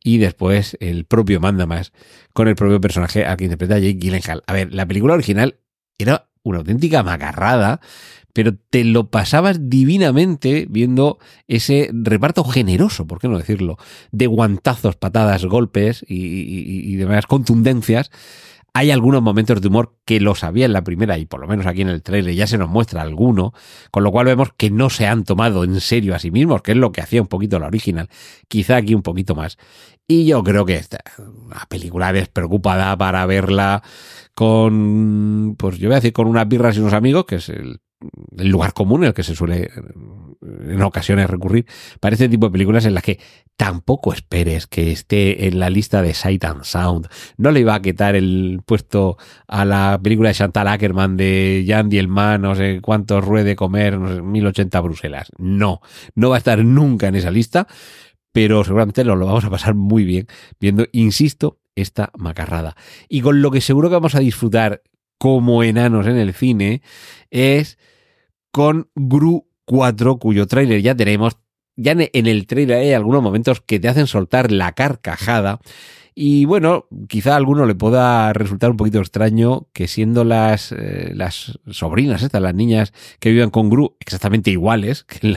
y 0.03 0.19
después 0.19 0.77
el 0.79 1.05
propio 1.05 1.39
manda 1.39 1.65
más 1.65 1.91
con 2.33 2.47
el 2.47 2.55
propio 2.55 2.79
personaje 2.79 3.25
al 3.25 3.37
que 3.37 3.45
interpreta 3.45 3.79
Jake 3.79 3.97
Gyllenhaal. 3.97 4.43
A 4.45 4.53
ver, 4.53 4.71
la 4.71 4.85
película 4.85 5.15
original 5.15 5.57
era 5.97 6.29
una 6.43 6.59
auténtica 6.59 7.01
macarrada, 7.01 7.81
pero 8.31 8.55
te 8.69 8.83
lo 8.83 9.09
pasabas 9.09 9.69
divinamente 9.69 10.67
viendo 10.69 11.17
ese 11.47 11.89
reparto 11.91 12.43
generoso, 12.43 13.07
por 13.07 13.19
qué 13.19 13.27
no 13.27 13.37
decirlo, 13.37 13.77
de 14.11 14.27
guantazos, 14.27 14.95
patadas, 14.95 15.45
golpes 15.45 16.05
y, 16.07 16.15
y, 16.15 16.93
y 16.93 16.95
demás 16.97 17.25
contundencias. 17.25 18.11
Hay 18.77 18.91
algunos 18.91 19.21
momentos 19.21 19.61
de 19.61 19.69
humor 19.69 19.95
que 20.03 20.19
lo 20.19 20.35
sabía 20.35 20.65
en 20.65 20.73
la 20.73 20.83
primera 20.83 21.17
y 21.17 21.25
por 21.25 21.39
lo 21.39 21.47
menos 21.47 21.65
aquí 21.65 21.81
en 21.81 21.87
el 21.87 22.03
trailer 22.03 22.35
ya 22.35 22.45
se 22.45 22.57
nos 22.57 22.69
muestra 22.69 23.01
alguno, 23.01 23.53
con 23.89 24.03
lo 24.03 24.11
cual 24.11 24.25
vemos 24.25 24.49
que 24.57 24.69
no 24.69 24.89
se 24.89 25.07
han 25.07 25.23
tomado 25.23 25.63
en 25.63 25.79
serio 25.79 26.13
a 26.13 26.19
sí 26.19 26.29
mismos, 26.29 26.61
que 26.61 26.73
es 26.73 26.77
lo 26.77 26.91
que 26.91 26.99
hacía 26.99 27.21
un 27.21 27.29
poquito 27.29 27.57
la 27.57 27.67
original, 27.67 28.09
quizá 28.49 28.75
aquí 28.75 28.93
un 28.93 29.01
poquito 29.01 29.33
más. 29.33 29.57
Y 30.09 30.25
yo 30.25 30.43
creo 30.43 30.65
que 30.65 30.75
esta 30.75 30.99
una 31.17 31.65
película 31.69 32.11
despreocupada 32.11 32.97
para 32.97 33.25
verla 33.25 33.81
con, 34.33 35.55
pues 35.57 35.77
yo 35.77 35.87
voy 35.87 35.93
a 35.93 35.99
decir 35.99 36.11
con 36.11 36.27
unas 36.27 36.45
birras 36.45 36.75
y 36.75 36.81
unos 36.81 36.91
amigos, 36.91 37.23
que 37.27 37.35
es 37.35 37.47
el 37.47 37.79
el 38.37 38.49
lugar 38.49 38.73
común 38.73 39.03
en 39.03 39.07
el 39.07 39.13
que 39.13 39.23
se 39.23 39.35
suele 39.35 39.71
en 40.67 40.81
ocasiones 40.81 41.29
recurrir 41.29 41.65
para 41.99 42.13
este 42.13 42.29
tipo 42.29 42.47
de 42.47 42.51
películas 42.51 42.85
en 42.85 42.93
las 42.93 43.03
que 43.03 43.19
tampoco 43.57 44.13
esperes 44.13 44.67
que 44.67 44.91
esté 44.91 45.47
en 45.47 45.59
la 45.59 45.69
lista 45.69 46.01
de 46.01 46.13
Sight 46.13 46.43
and 46.43 46.63
Sound. 46.63 47.07
No 47.37 47.51
le 47.51 47.61
iba 47.61 47.75
a 47.75 47.81
quitar 47.81 48.15
el 48.15 48.61
puesto 48.65 49.17
a 49.47 49.65
la 49.65 49.99
película 50.01 50.29
de 50.29 50.35
Chantal 50.35 50.67
Ackerman 50.67 51.17
de 51.17 51.65
Jan 51.67 51.89
Dielman, 51.89 52.41
no 52.41 52.55
sé 52.55 52.79
cuántos 52.81 53.23
ruede 53.23 53.55
comer, 53.55 53.99
no 53.99 54.13
sé, 54.13 54.21
1080 54.21 54.79
Bruselas. 54.81 55.31
No, 55.37 55.81
no 56.15 56.29
va 56.29 56.35
a 56.35 56.39
estar 56.39 56.63
nunca 56.63 57.07
en 57.07 57.15
esa 57.15 57.31
lista, 57.31 57.67
pero 58.31 58.63
seguramente 58.63 59.03
nos 59.03 59.17
lo 59.17 59.25
vamos 59.25 59.45
a 59.45 59.49
pasar 59.49 59.75
muy 59.75 60.03
bien 60.03 60.27
viendo, 60.59 60.85
insisto, 60.91 61.59
esta 61.75 62.11
macarrada. 62.17 62.75
Y 63.09 63.21
con 63.21 63.41
lo 63.41 63.51
que 63.51 63.61
seguro 63.61 63.89
que 63.89 63.95
vamos 63.95 64.15
a 64.15 64.19
disfrutar 64.19 64.81
como 65.17 65.63
enanos 65.63 66.07
en 66.07 66.17
el 66.17 66.33
cine 66.33 66.81
es 67.29 67.77
con 68.51 68.89
Gru 68.95 69.47
4, 69.65 70.17
cuyo 70.19 70.47
tráiler 70.47 70.81
ya 70.81 70.95
tenemos. 70.95 71.37
Ya 71.77 71.91
en 71.91 72.27
el 72.27 72.47
tráiler 72.47 72.77
hay 72.77 72.93
algunos 72.93 73.21
momentos 73.21 73.61
que 73.61 73.79
te 73.79 73.89
hacen 73.89 74.07
soltar 74.07 74.51
la 74.51 74.71
carcajada. 74.71 75.59
Y 76.17 76.45
bueno, 76.45 76.85
quizá 77.09 77.33
a 77.33 77.35
alguno 77.35 77.65
le 77.65 77.75
pueda 77.75 78.31
resultar 78.31 78.71
un 78.71 78.77
poquito 78.77 78.99
extraño 78.99 79.67
que 79.73 79.89
siendo 79.89 80.23
las, 80.23 80.71
eh, 80.71 81.11
las 81.13 81.59
sobrinas, 81.69 82.23
estas, 82.23 82.41
las 82.41 82.55
niñas 82.55 82.93
que 83.19 83.31
viven 83.31 83.49
con 83.49 83.69
Gru 83.69 83.97
exactamente 83.99 84.49
iguales 84.49 85.03
que 85.03 85.27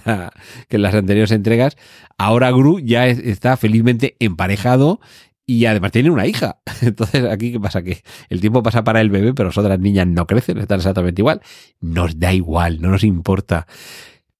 en, 0.71 0.83
las 0.83 0.95
anteriores 0.95 1.33
entregas, 1.33 1.77
ahora 2.17 2.53
Gru 2.53 2.79
ya 2.79 3.09
es- 3.09 3.19
está 3.19 3.57
felizmente 3.57 4.15
emparejado 4.21 5.01
y 5.45 5.65
además 5.65 5.91
tiene 5.91 6.11
una 6.11 6.29
hija. 6.29 6.61
Entonces, 6.83 7.25
aquí, 7.25 7.51
¿qué 7.51 7.59
pasa? 7.59 7.83
Que 7.83 8.03
el 8.29 8.41
tiempo 8.41 8.63
pasa 8.63 8.85
para 8.85 9.01
el 9.01 9.11
bebé, 9.11 9.35
pero 9.35 9.49
las 9.49 9.59
otras 9.59 9.81
niñas 9.81 10.07
no 10.07 10.29
crecen, 10.29 10.59
están 10.59 10.79
exactamente 10.79 11.21
igual. 11.23 11.41
Nos 11.81 12.21
da 12.21 12.33
igual, 12.33 12.81
no 12.81 12.91
nos 12.91 13.03
importa. 13.03 13.67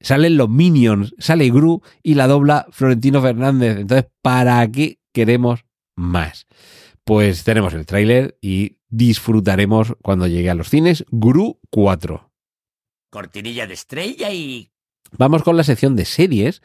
Salen 0.01 0.37
los 0.37 0.49
Minions, 0.49 1.15
sale 1.19 1.51
Gru 1.51 1.83
y 2.03 2.15
la 2.15 2.27
dobla 2.27 2.67
Florentino 2.71 3.21
Fernández. 3.21 3.79
Entonces, 3.79 4.11
¿para 4.23 4.67
qué 4.71 5.01
queremos 5.13 5.65
más? 5.97 6.47
Pues 7.05 7.45
tenemos 7.45 7.75
el 7.75 7.87
tráiler 7.87 8.39
y 8.41 8.79
disfrutaremos 8.89 9.97
cuando 10.03 10.27
llegue 10.27 10.51
a 10.51 10.55
los 10.55 10.69
cines 10.69 11.05
Gru 11.11 11.61
4. 11.71 12.31
Cortinilla 13.11 13.67
de 13.67 13.75
estrella 13.75 14.31
y... 14.33 14.71
Vamos 15.17 15.43
con 15.43 15.57
la 15.57 15.65
sección 15.65 15.97
de 15.97 16.05
series. 16.05 16.63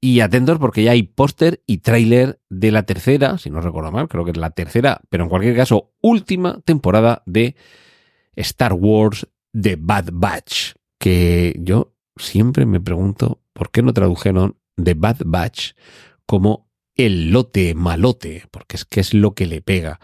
Y 0.00 0.20
atentos 0.20 0.58
porque 0.58 0.82
ya 0.82 0.92
hay 0.92 1.04
póster 1.04 1.62
y 1.66 1.78
tráiler 1.78 2.40
de 2.50 2.70
la 2.70 2.82
tercera, 2.82 3.38
si 3.38 3.50
no 3.50 3.60
recuerdo 3.60 3.92
mal, 3.92 4.08
creo 4.08 4.24
que 4.24 4.32
es 4.32 4.36
la 4.36 4.50
tercera, 4.50 5.00
pero 5.08 5.24
en 5.24 5.30
cualquier 5.30 5.56
caso, 5.56 5.94
última 6.02 6.60
temporada 6.60 7.22
de 7.24 7.56
Star 8.36 8.74
Wars 8.74 9.26
The 9.58 9.76
Bad 9.78 10.10
Batch. 10.12 10.74
Que 10.98 11.54
yo 11.58 11.95
siempre 12.16 12.66
me 12.66 12.80
pregunto 12.80 13.40
por 13.52 13.70
qué 13.70 13.82
no 13.82 13.92
tradujeron 13.92 14.56
The 14.82 14.94
Bad 14.94 15.18
Batch 15.24 15.72
como 16.26 16.68
el 16.94 17.30
lote 17.30 17.74
malote, 17.74 18.44
porque 18.50 18.76
es 18.76 18.84
que 18.84 19.00
es 19.00 19.14
lo 19.14 19.34
que 19.34 19.46
le 19.46 19.60
pega. 19.62 20.00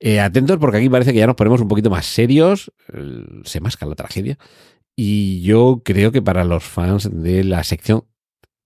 Eh, 0.00 0.20
atentos 0.20 0.58
porque 0.58 0.76
aquí 0.78 0.88
parece 0.88 1.12
que 1.12 1.18
ya 1.18 1.26
nos 1.26 1.36
ponemos 1.36 1.60
un 1.60 1.68
poquito 1.68 1.90
más 1.90 2.06
serios, 2.06 2.72
el- 2.92 3.42
se 3.44 3.60
masca 3.60 3.86
la 3.86 3.94
tragedia. 3.94 4.38
Y 4.94 5.40
yo 5.42 5.82
creo 5.84 6.12
que 6.12 6.22
para 6.22 6.44
los 6.44 6.64
fans 6.64 7.08
de 7.12 7.44
la 7.44 7.64
sección 7.64 8.04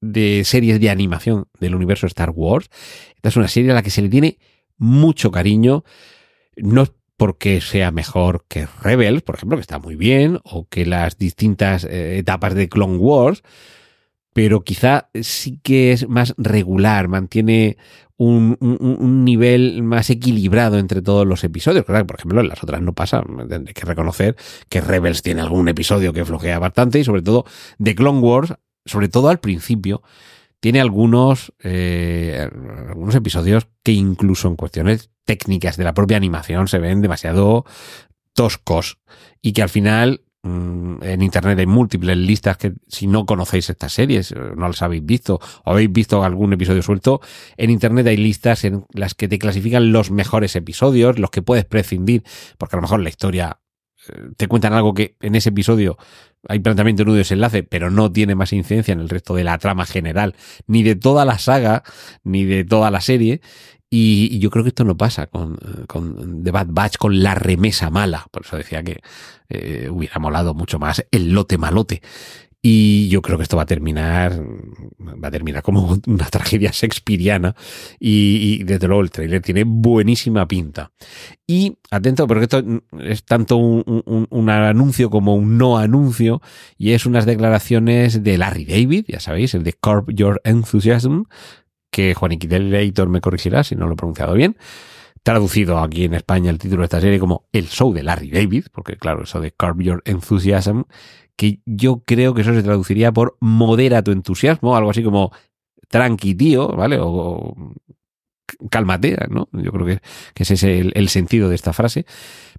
de 0.00 0.42
series 0.44 0.80
de 0.80 0.90
animación 0.90 1.46
del 1.60 1.74
universo 1.74 2.06
Star 2.06 2.30
Wars, 2.30 2.68
esta 3.14 3.28
es 3.28 3.36
una 3.36 3.48
serie 3.48 3.70
a 3.70 3.74
la 3.74 3.82
que 3.82 3.90
se 3.90 4.02
le 4.02 4.08
tiene 4.08 4.38
mucho 4.76 5.30
cariño. 5.30 5.84
No 6.56 6.86
porque 7.22 7.60
sea 7.60 7.92
mejor 7.92 8.44
que 8.48 8.66
Rebels, 8.82 9.22
por 9.22 9.36
ejemplo, 9.36 9.56
que 9.56 9.60
está 9.60 9.78
muy 9.78 9.94
bien, 9.94 10.40
o 10.42 10.66
que 10.68 10.84
las 10.84 11.18
distintas 11.18 11.84
eh, 11.84 12.18
etapas 12.18 12.52
de 12.56 12.68
Clone 12.68 12.96
Wars, 12.96 13.44
pero 14.32 14.64
quizá 14.64 15.08
sí 15.20 15.60
que 15.62 15.92
es 15.92 16.08
más 16.08 16.34
regular, 16.36 17.06
mantiene 17.06 17.76
un, 18.16 18.56
nivel 19.24 19.84
más 19.84 20.10
equilibrado 20.10 20.80
entre 20.80 21.00
todos 21.00 21.24
los 21.24 21.44
episodios. 21.44 21.84
Claro, 21.84 22.08
por 22.08 22.16
ejemplo, 22.16 22.40
en 22.40 22.48
las 22.48 22.60
otras 22.60 22.82
no 22.82 22.92
pasa. 22.92 23.22
Hay 23.22 23.72
que 23.72 23.86
reconocer 23.86 24.34
que 24.68 24.80
Rebels 24.80 25.22
tiene 25.22 25.42
algún 25.42 25.68
episodio 25.68 26.12
que 26.12 26.24
flojea 26.24 26.58
bastante 26.58 26.98
y 26.98 27.04
sobre 27.04 27.22
todo 27.22 27.44
de 27.78 27.94
Clone 27.94 28.18
Wars, 28.18 28.54
sobre 28.84 29.08
todo 29.08 29.28
al 29.28 29.38
principio, 29.38 30.02
tiene 30.58 30.80
algunos, 30.80 31.52
eh, 31.62 32.48
algunos 32.88 33.14
episodios 33.14 33.68
que 33.84 33.92
incluso 33.92 34.48
en 34.48 34.56
cuestiones 34.56 35.11
técnicas 35.24 35.76
de 35.76 35.84
la 35.84 35.94
propia 35.94 36.16
animación 36.16 36.68
se 36.68 36.78
ven 36.78 37.00
demasiado 37.00 37.64
toscos 38.32 38.98
y 39.40 39.52
que 39.52 39.62
al 39.62 39.68
final 39.68 40.22
mm, 40.42 41.02
en 41.02 41.22
internet 41.22 41.58
hay 41.58 41.66
múltiples 41.66 42.16
listas 42.16 42.56
que 42.56 42.72
si 42.88 43.06
no 43.06 43.26
conocéis 43.26 43.70
estas 43.70 43.92
series, 43.92 44.32
eh, 44.32 44.36
no 44.56 44.68
las 44.68 44.82
habéis 44.82 45.04
visto 45.04 45.40
o 45.64 45.70
habéis 45.70 45.92
visto 45.92 46.24
algún 46.24 46.52
episodio 46.52 46.82
suelto, 46.82 47.20
en 47.56 47.70
internet 47.70 48.06
hay 48.06 48.16
listas 48.16 48.64
en 48.64 48.84
las 48.92 49.14
que 49.14 49.28
te 49.28 49.38
clasifican 49.38 49.92
los 49.92 50.10
mejores 50.10 50.56
episodios, 50.56 51.18
los 51.18 51.30
que 51.30 51.42
puedes 51.42 51.64
prescindir, 51.64 52.24
porque 52.58 52.76
a 52.76 52.78
lo 52.78 52.82
mejor 52.82 53.00
la 53.00 53.08
historia 53.08 53.58
eh, 54.08 54.30
te 54.36 54.48
cuentan 54.48 54.72
algo 54.72 54.94
que 54.94 55.16
en 55.20 55.34
ese 55.34 55.50
episodio 55.50 55.96
hay 56.48 56.58
planteamiento 56.58 57.04
nudo 57.04 57.16
y 57.16 57.18
desenlace, 57.18 57.62
pero 57.62 57.90
no 57.90 58.10
tiene 58.10 58.34
más 58.34 58.52
incidencia 58.52 58.92
en 58.92 59.00
el 59.00 59.08
resto 59.08 59.34
de 59.34 59.44
la 59.44 59.58
trama 59.58 59.86
general, 59.86 60.34
ni 60.66 60.82
de 60.82 60.96
toda 60.96 61.24
la 61.24 61.38
saga, 61.38 61.84
ni 62.24 62.44
de 62.44 62.64
toda 62.64 62.90
la 62.90 63.00
serie. 63.00 63.40
Y, 63.94 64.38
yo 64.38 64.48
creo 64.48 64.64
que 64.64 64.68
esto 64.68 64.84
no 64.84 64.96
pasa 64.96 65.26
con, 65.26 65.52
eh, 65.56 65.84
con 65.86 66.42
The 66.42 66.50
Bad 66.50 66.68
Batch, 66.70 66.96
con 66.96 67.22
la 67.22 67.34
remesa 67.34 67.90
mala. 67.90 68.26
Por 68.30 68.46
eso 68.46 68.56
decía 68.56 68.82
que 68.82 69.02
eh, 69.50 69.90
hubiera 69.90 70.18
molado 70.18 70.54
mucho 70.54 70.78
más 70.78 71.04
el 71.10 71.32
lote 71.32 71.58
malote. 71.58 72.00
Y 72.62 73.08
yo 73.08 73.20
creo 73.20 73.36
que 73.36 73.42
esto 73.42 73.56
va 73.58 73.64
a 73.64 73.66
terminar, 73.66 74.40
va 75.00 75.28
a 75.28 75.30
terminar 75.30 75.62
como 75.62 75.98
una 76.06 76.24
tragedia 76.30 76.70
shakespeariana. 76.72 77.54
Y, 78.00 78.62
desde 78.64 78.86
luego 78.88 79.02
el 79.02 79.10
trailer 79.10 79.42
tiene 79.42 79.64
buenísima 79.66 80.48
pinta. 80.48 80.90
Y 81.46 81.76
atento, 81.90 82.26
porque 82.26 82.44
esto 82.44 82.64
es 82.98 83.24
tanto 83.24 83.58
un, 83.58 84.02
un- 84.06 84.26
un 84.30 84.48
anuncio 84.48 85.10
como 85.10 85.34
un 85.34 85.58
no 85.58 85.76
anuncio. 85.76 86.40
Y 86.78 86.92
es 86.92 87.04
unas 87.04 87.26
declaraciones 87.26 88.22
de 88.22 88.38
Larry 88.38 88.64
David, 88.64 89.04
ya 89.06 89.20
sabéis, 89.20 89.52
el 89.52 89.64
de 89.64 89.74
Curb 89.74 90.14
Your 90.14 90.40
Enthusiasm, 90.44 91.24
que 91.92 92.14
Juaniquí 92.14 92.48
del 92.48 92.74
Editor 92.74 93.08
me 93.08 93.20
corregirá 93.20 93.62
si 93.62 93.76
no 93.76 93.86
lo 93.86 93.92
he 93.92 93.96
pronunciado 93.96 94.34
bien. 94.34 94.56
Traducido 95.22 95.78
aquí 95.78 96.04
en 96.04 96.14
España 96.14 96.50
el 96.50 96.58
título 96.58 96.80
de 96.80 96.86
esta 96.86 97.00
serie 97.00 97.20
como 97.20 97.46
El 97.52 97.68
Show 97.68 97.92
de 97.92 98.02
Larry 98.02 98.30
David, 98.30 98.66
porque 98.72 98.96
claro, 98.96 99.22
eso 99.22 99.40
de 99.40 99.52
Curb 99.52 99.82
Your 99.82 100.02
Enthusiasm, 100.04 100.82
que 101.36 101.60
yo 101.64 102.02
creo 102.04 102.34
que 102.34 102.40
eso 102.40 102.54
se 102.54 102.62
traduciría 102.62 103.12
por 103.12 103.36
modera 103.40 104.02
tu 104.02 104.10
entusiasmo, 104.10 104.74
algo 104.74 104.90
así 104.90 105.04
como 105.04 105.30
tranqui 105.88 106.34
tío, 106.34 106.68
¿vale? 106.68 106.98
O 107.00 107.54
cálmate, 108.70 109.16
¿no? 109.28 109.48
Yo 109.52 109.72
creo 109.72 109.86
que, 109.86 110.00
ese 110.34 110.54
es 110.54 110.62
el, 110.62 111.08
sentido 111.08 111.48
de 111.48 111.54
esta 111.54 111.72
frase. 111.72 112.06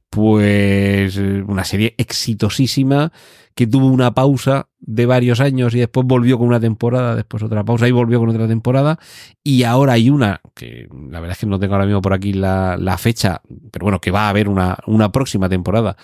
Pues 0.10 1.18
eh, 1.18 1.44
una 1.48 1.64
serie 1.64 1.96
exitosísima 1.98 3.12
que 3.56 3.68
tuvo 3.68 3.88
una 3.88 4.14
pausa 4.14 4.68
de 4.80 5.06
varios 5.06 5.40
años 5.40 5.74
y 5.76 5.80
después 5.80 6.06
volvió 6.06 6.38
con 6.38 6.48
una 6.48 6.60
temporada, 6.60 7.16
después 7.16 7.44
otra 7.44 7.64
pausa 7.64 7.88
y 7.88 7.92
volvió 7.92 8.20
con 8.20 8.30
otra 8.30 8.48
temporada. 8.48 9.00
Y 9.44 9.64
ahora 9.64 9.94
hay 9.94 10.10
una, 10.10 10.42
que 10.56 10.88
la 10.92 11.20
verdad 11.20 11.34
es 11.34 11.40
que 11.40 11.46
no 11.46 11.60
tengo 11.60 11.74
ahora 11.76 11.86
mismo 11.86 12.02
por 12.02 12.14
aquí 12.14 12.34
la, 12.34 12.78
la 12.78 12.98
fecha, 12.98 13.42
pero 13.72 13.86
bueno, 13.86 14.00
que 14.00 14.12
va 14.12 14.28
a 14.28 14.30
haber 14.30 14.50
una, 14.50 14.78
una 14.88 15.12
próxima 15.12 15.50
temporada 15.50 15.98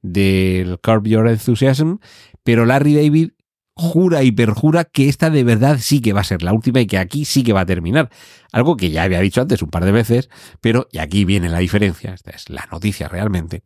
del 0.00 0.78
Curb 0.80 1.06
Your 1.06 1.28
Enthusiasm, 1.28 1.96
pero 2.42 2.66
Larry 2.66 2.94
David 2.94 3.30
jura 3.74 4.22
y 4.22 4.32
perjura 4.32 4.84
que 4.84 5.08
esta 5.08 5.30
de 5.30 5.44
verdad 5.44 5.78
sí 5.80 6.00
que 6.00 6.12
va 6.12 6.20
a 6.20 6.24
ser 6.24 6.42
la 6.42 6.52
última 6.52 6.80
y 6.80 6.86
que 6.86 6.98
aquí 6.98 7.24
sí 7.24 7.42
que 7.42 7.52
va 7.52 7.60
a 7.60 7.66
terminar. 7.66 8.10
Algo 8.52 8.76
que 8.76 8.90
ya 8.90 9.02
había 9.02 9.20
dicho 9.20 9.40
antes 9.40 9.62
un 9.62 9.70
par 9.70 9.84
de 9.84 9.92
veces, 9.92 10.28
pero 10.60 10.88
y 10.92 10.98
aquí 10.98 11.24
viene 11.24 11.48
la 11.48 11.58
diferencia, 11.58 12.12
esta 12.12 12.30
es 12.30 12.50
la 12.50 12.68
noticia 12.70 13.08
realmente, 13.08 13.62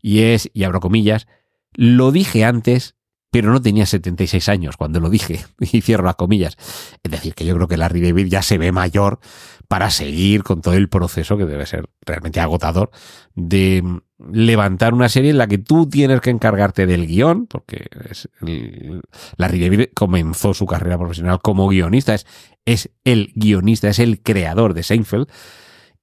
y 0.00 0.20
es, 0.20 0.50
y 0.52 0.64
abro 0.64 0.80
comillas, 0.80 1.26
lo 1.74 2.12
dije 2.12 2.44
antes, 2.44 2.96
pero 3.34 3.50
no 3.50 3.60
tenía 3.60 3.84
76 3.84 4.48
años 4.48 4.76
cuando 4.76 5.00
lo 5.00 5.10
dije, 5.10 5.44
y 5.58 5.80
cierro 5.80 6.04
las 6.04 6.14
comillas. 6.14 6.56
Es 7.02 7.10
decir, 7.10 7.34
que 7.34 7.44
yo 7.44 7.56
creo 7.56 7.66
que 7.66 7.76
Larry 7.76 8.00
David 8.00 8.28
ya 8.28 8.42
se 8.42 8.58
ve 8.58 8.70
mayor 8.70 9.18
para 9.66 9.90
seguir 9.90 10.44
con 10.44 10.60
todo 10.60 10.74
el 10.74 10.88
proceso 10.88 11.36
que 11.36 11.44
debe 11.44 11.66
ser 11.66 11.88
realmente 12.06 12.38
agotador 12.38 12.92
de 13.34 13.82
levantar 14.30 14.94
una 14.94 15.08
serie 15.08 15.30
en 15.32 15.38
la 15.38 15.48
que 15.48 15.58
tú 15.58 15.88
tienes 15.88 16.20
que 16.20 16.30
encargarte 16.30 16.86
del 16.86 17.08
guion, 17.08 17.48
porque 17.48 17.86
es 18.08 18.28
el- 18.40 19.02
Larry 19.36 19.58
David 19.60 19.86
comenzó 19.96 20.54
su 20.54 20.66
carrera 20.66 20.96
profesional 20.96 21.40
como 21.42 21.66
guionista, 21.66 22.14
es, 22.14 22.26
es 22.64 22.90
el 23.02 23.32
guionista, 23.34 23.88
es 23.88 23.98
el 23.98 24.22
creador 24.22 24.74
de 24.74 24.84
Seinfeld. 24.84 25.26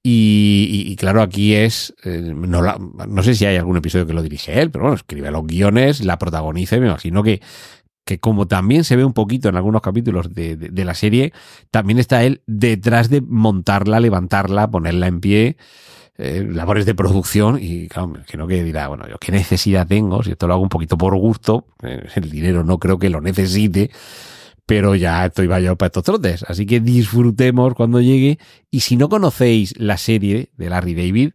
Y, 0.03 0.67
y- 0.87 0.91
y 0.91 0.95
claro, 0.95 1.21
aquí 1.21 1.53
es, 1.53 1.93
eh, 2.03 2.33
no, 2.35 2.61
la- 2.63 2.79
no 3.07 3.21
sé 3.23 3.35
si 3.35 3.45
hay 3.45 3.57
algún 3.57 3.77
episodio 3.77 4.07
que 4.07 4.13
lo 4.13 4.23
dirige 4.23 4.59
él, 4.59 4.71
pero 4.71 4.85
bueno, 4.85 4.95
escribe 4.95 5.29
los 5.29 5.45
guiones, 5.45 6.03
la 6.03 6.17
protagoniza 6.17 6.75
y 6.77 6.79
me 6.79 6.87
imagino 6.87 7.21
que, 7.21 7.39
que 8.05 8.19
como 8.19 8.47
también 8.47 8.83
se 8.83 8.95
ve 8.95 9.05
un 9.05 9.13
poquito 9.13 9.49
en 9.49 9.57
algunos 9.57 9.81
capítulos 9.81 10.33
de, 10.33 10.57
de- 10.57 10.69
de 10.69 10.85
la 10.85 10.95
serie, 10.95 11.33
también 11.71 11.99
está 11.99 12.23
él 12.23 12.41
detrás 12.47 13.09
de 13.09 13.21
montarla, 13.21 13.99
levantarla, 13.99 14.71
ponerla 14.71 15.07
en 15.07 15.21
pie, 15.21 15.57
eh, 16.17 16.47
labores 16.51 16.85
de 16.85 16.95
producción 16.95 17.59
y 17.61 17.87
claro, 17.87 18.09
me 18.09 18.17
imagino 18.19 18.47
que 18.47 18.63
dirá, 18.63 18.87
bueno, 18.89 19.07
yo 19.09 19.17
qué 19.19 19.31
necesidad 19.33 19.87
tengo, 19.87 20.23
si 20.23 20.31
esto 20.31 20.47
lo 20.47 20.53
hago 20.55 20.63
un 20.63 20.69
poquito 20.69 20.97
por 20.97 21.15
gusto, 21.17 21.67
eh, 21.83 22.07
el 22.15 22.29
dinero 22.31 22.63
no 22.63 22.79
creo 22.79 22.99
que 22.99 23.09
lo 23.09 23.21
necesite, 23.21 23.91
pero 24.65 24.95
ya 24.95 25.25
estoy 25.25 25.47
vaya 25.47 25.75
para 25.75 25.87
estos 25.87 26.03
trotes. 26.03 26.43
Así 26.43 26.65
que 26.65 26.79
disfrutemos 26.79 27.73
cuando 27.73 28.01
llegue. 28.01 28.39
Y 28.69 28.81
si 28.81 28.95
no 28.95 29.09
conocéis 29.09 29.73
la 29.77 29.97
serie 29.97 30.51
de 30.57 30.69
Larry 30.69 30.95
David, 30.95 31.31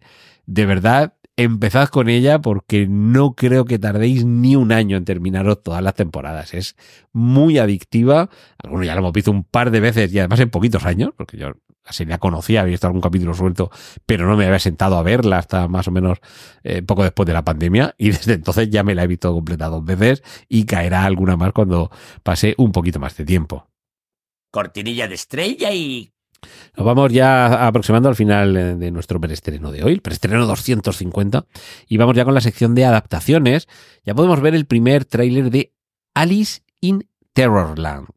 de 0.46 0.66
verdad, 0.66 1.14
empezad 1.36 1.88
con 1.88 2.08
ella 2.08 2.40
porque 2.40 2.86
no 2.88 3.34
creo 3.34 3.64
que 3.64 3.78
tardéis 3.78 4.24
ni 4.24 4.56
un 4.56 4.72
año 4.72 4.96
en 4.96 5.04
terminaros 5.04 5.62
todas 5.62 5.82
las 5.82 5.94
temporadas. 5.94 6.54
Es 6.54 6.76
muy 7.12 7.58
adictiva. 7.58 8.30
Algunos 8.58 8.86
ya 8.86 8.94
lo 8.94 9.00
hemos 9.00 9.12
visto 9.12 9.30
un 9.30 9.44
par 9.44 9.70
de 9.70 9.80
veces 9.80 10.12
y 10.12 10.18
además 10.18 10.40
en 10.40 10.50
poquitos 10.50 10.84
años, 10.84 11.10
porque 11.16 11.36
yo 11.36 11.52
la 11.86 11.92
serie 11.92 12.10
la 12.10 12.18
conocía, 12.18 12.62
había 12.62 12.72
visto 12.72 12.86
algún 12.86 13.00
capítulo 13.00 13.32
suelto, 13.34 13.70
pero 14.06 14.26
no 14.26 14.36
me 14.36 14.46
había 14.46 14.58
sentado 14.58 14.96
a 14.96 15.02
verla 15.02 15.38
hasta 15.38 15.68
más 15.68 15.86
o 15.86 15.92
menos 15.92 16.18
eh, 16.64 16.82
poco 16.82 17.04
después 17.04 17.26
de 17.26 17.32
la 17.32 17.44
pandemia 17.44 17.94
y 17.96 18.10
desde 18.10 18.34
entonces 18.34 18.70
ya 18.70 18.82
me 18.82 18.94
la 18.94 19.04
he 19.04 19.06
visto 19.06 19.32
completa 19.32 19.66
dos 19.68 19.84
veces 19.84 20.22
y 20.48 20.64
caerá 20.64 21.04
alguna 21.04 21.36
más 21.36 21.52
cuando 21.52 21.90
pase 22.22 22.54
un 22.58 22.72
poquito 22.72 22.98
más 22.98 23.16
de 23.16 23.24
tiempo. 23.24 23.68
Cortinilla 24.50 25.06
de 25.06 25.14
estrella 25.14 25.72
y... 25.72 26.12
Nos 26.76 26.86
vamos 26.86 27.12
ya 27.12 27.66
aproximando 27.66 28.08
al 28.08 28.16
final 28.16 28.56
eh, 28.56 28.74
de 28.76 28.90
nuestro 28.90 29.20
preestreno 29.20 29.72
de 29.72 29.82
hoy, 29.84 29.92
el 29.94 30.02
preestreno 30.02 30.46
250, 30.46 31.46
y 31.88 31.96
vamos 31.96 32.16
ya 32.16 32.24
con 32.24 32.34
la 32.34 32.40
sección 32.40 32.74
de 32.74 32.84
adaptaciones. 32.84 33.68
Ya 34.04 34.14
podemos 34.14 34.40
ver 34.40 34.54
el 34.54 34.66
primer 34.66 35.04
tráiler 35.04 35.50
de 35.50 35.72
Alice 36.14 36.60
in 36.80 37.08
Terrorland, 37.32 38.08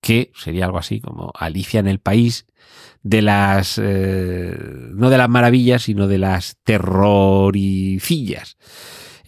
que 0.00 0.30
sería 0.34 0.64
algo 0.64 0.78
así 0.78 1.00
como 1.00 1.32
Alicia 1.38 1.80
en 1.80 1.88
el 1.88 1.98
país 2.00 2.46
de 3.02 3.22
las 3.22 3.80
eh, 3.82 4.56
no 4.94 5.10
de 5.10 5.18
las 5.18 5.28
maravillas, 5.28 5.82
sino 5.82 6.06
de 6.08 6.18
las 6.18 6.56
terroricillas. 6.64 8.56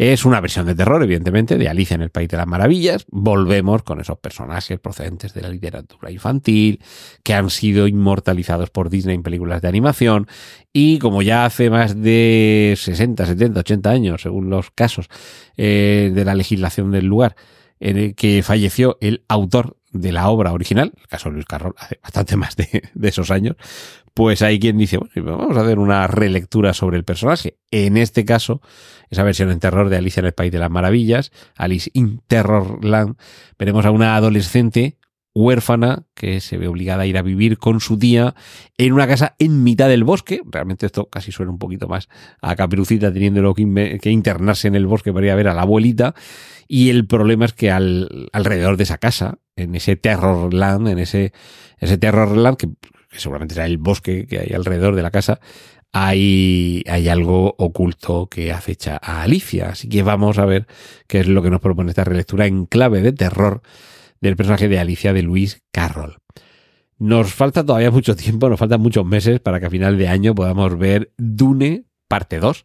Es 0.01 0.25
una 0.25 0.41
versión 0.41 0.65
de 0.65 0.75
terror, 0.75 1.03
evidentemente, 1.03 1.59
de 1.59 1.69
Alicia 1.69 1.95
en 1.95 2.01
el 2.01 2.09
País 2.09 2.27
de 2.31 2.39
las 2.39 2.47
Maravillas. 2.47 3.05
Volvemos 3.11 3.83
con 3.83 4.01
esos 4.01 4.17
personajes 4.17 4.81
procedentes 4.81 5.35
de 5.35 5.43
la 5.43 5.51
literatura 5.51 6.11
infantil, 6.11 6.83
que 7.23 7.35
han 7.35 7.51
sido 7.51 7.87
inmortalizados 7.87 8.71
por 8.71 8.89
Disney 8.89 9.17
en 9.17 9.23
películas 9.23 9.61
de 9.61 9.69
animación. 9.69 10.27
Y 10.73 10.99
como 11.01 11.21
ya 11.21 11.45
hace 11.45 11.69
más 11.69 12.01
de 12.01 12.77
60, 12.79 13.27
70, 13.27 13.61
80 13.61 13.91
años, 13.91 14.23
según 14.23 14.49
los 14.49 14.71
casos 14.71 15.11
eh, 15.59 16.11
de 16.15 16.25
la 16.25 16.35
legislación 16.35 16.93
del 16.93 17.05
lugar, 17.05 17.37
en 17.79 17.99
el 17.99 18.15
que 18.15 18.43
falleció 18.43 18.97
el 19.03 19.23
autor 19.29 19.77
de 19.93 20.13
la 20.13 20.31
obra 20.31 20.55
original, 20.55 20.95
el 20.99 21.09
caso 21.09 21.29
de 21.29 21.35
Luis 21.35 21.47
Carroll, 21.47 21.75
hace 21.77 22.01
bastante 22.03 22.37
más 22.39 22.57
de, 22.57 22.85
de 22.95 23.09
esos 23.11 23.31
años, 23.31 23.57
pues 24.15 24.43
hay 24.43 24.59
quien 24.59 24.79
dice, 24.79 24.99
bueno, 24.99 25.39
vamos 25.39 25.57
a 25.57 25.63
hacer 25.63 25.79
una 25.79 26.07
relectura 26.07 26.75
sobre 26.75 26.97
el 26.97 27.05
personaje. 27.05 27.57
En 27.71 27.97
este 27.97 28.25
caso, 28.25 28.61
esa 29.11 29.23
versión 29.23 29.51
en 29.51 29.61
terror 29.61 29.89
de 29.89 29.97
Alicia 29.97 30.21
en 30.21 30.27
el 30.27 30.33
País 30.33 30.53
de 30.53 30.59
las 30.59 30.71
Maravillas, 30.71 31.33
Alice 31.57 31.91
in 31.95 32.21
Terrorland, 32.27 33.17
veremos 33.59 33.87
a 33.87 33.91
una 33.91 34.17
adolescente 34.17 34.97
huérfana 35.33 36.05
que 36.15 36.41
se 36.41 36.59
ve 36.59 36.67
obligada 36.67 37.03
a 37.03 37.07
ir 37.07 37.17
a 37.17 37.23
vivir 37.23 37.59
con 37.59 37.81
su 37.81 37.99
tía 37.99 38.35
en 38.79 38.93
una 38.93 39.07
casa 39.07 39.37
en 39.39 39.63
mitad 39.63 39.89
del 39.89 40.05
bosque. 40.05 40.41
Realmente 40.45 40.87
esto 40.87 41.09
casi 41.09 41.33
suena 41.33 41.53
un 41.53 41.59
poquito 41.59 41.89
más 41.89 42.09
a 42.41 42.57
Caperucita 42.57 43.13
teniendo 43.13 43.55
que, 43.55 43.99
que 44.01 44.11
internarse 44.11 44.69
en 44.69 44.75
el 44.75 44.87
bosque 44.87 45.13
para 45.13 45.27
ir 45.27 45.33
a 45.33 45.37
ver 45.37 45.49
a 45.49 45.55
la 45.55 45.63
abuelita. 45.63 46.15
Y 46.67 46.91
el 46.91 47.07
problema 47.07 47.45
es 47.45 47.53
que 47.53 47.71
al, 47.71 48.29
alrededor 48.33 48.77
de 48.77 48.85
esa 48.85 48.99
casa, 48.99 49.39
en 49.57 49.75
ese 49.75 49.97
Terrorland, 49.97 50.89
en 50.89 50.99
ese, 50.99 51.33
ese 51.79 51.99
Terrorland, 51.99 52.57
que, 52.57 52.69
que 53.11 53.19
seguramente 53.19 53.55
será 53.55 53.67
el 53.67 53.79
bosque 53.79 54.27
que 54.27 54.39
hay 54.39 54.53
alrededor 54.55 54.95
de 54.95 55.03
la 55.03 55.11
casa, 55.11 55.41
hay, 55.93 56.85
hay 56.87 57.09
algo 57.09 57.55
oculto 57.59 58.29
que 58.29 58.53
acecha 58.53 58.99
a 59.03 59.23
Alicia. 59.23 59.71
Así 59.71 59.89
que 59.89 60.03
vamos 60.03 60.39
a 60.39 60.47
ver 60.47 60.67
qué 61.07 61.21
es 61.21 61.27
lo 61.27 61.43
que 61.43 61.51
nos 61.51 61.61
propone 61.61 61.91
esta 61.91 62.05
relectura 62.05 62.47
en 62.47 62.67
clave 62.67 63.03
de 63.03 63.13
terror 63.13 63.63
del 64.21 64.37
personaje 64.37 64.69
de 64.69 64.79
Alicia 64.79 65.13
de 65.13 65.23
Luis 65.23 65.63
Carroll. 65.73 66.19
Nos 66.99 67.33
falta 67.33 67.65
todavía 67.65 67.91
mucho 67.91 68.15
tiempo, 68.15 68.49
nos 68.49 68.61
faltan 68.61 68.81
muchos 68.81 69.05
meses 69.05 69.41
para 69.41 69.59
que 69.59 69.67
a 69.67 69.71
final 69.71 69.99
de 69.99 70.09
año 70.09 70.35
podamos 70.35 70.79
ver 70.79 71.13
Dune 71.17 71.85
parte 72.07 72.39
2. 72.39 72.65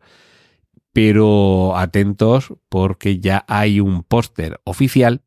Pero 0.94 1.76
atentos 1.76 2.54
porque 2.70 3.20
ya 3.20 3.44
hay 3.48 3.80
un 3.80 4.04
póster 4.04 4.62
oficial 4.64 5.24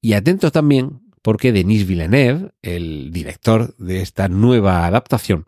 y 0.00 0.14
atentos 0.14 0.52
también 0.52 1.01
porque 1.22 1.52
Denis 1.52 1.86
Villeneuve, 1.86 2.50
el 2.62 3.12
director 3.12 3.76
de 3.78 4.02
esta 4.02 4.28
nueva 4.28 4.86
adaptación, 4.86 5.46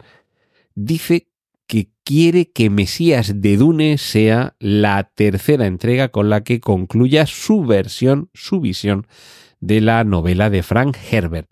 dice 0.75 1.29
que 1.67 1.91
quiere 2.05 2.51
que 2.51 2.71
Mesías 2.71 3.41
de 3.41 3.57
Dune 3.57 3.99
sea 3.99 4.55
la 4.59 5.11
tercera 5.15 5.67
entrega 5.67 6.09
con 6.09 6.31
la 6.31 6.45
que 6.45 6.61
concluya 6.61 7.27
su 7.27 7.65
versión, 7.65 8.31
su 8.35 8.61
visión 8.61 9.07
de 9.61 9.81
la 9.81 10.05
novela 10.05 10.51
de 10.51 10.63
Frank 10.63 10.97
Herbert. 11.11 11.49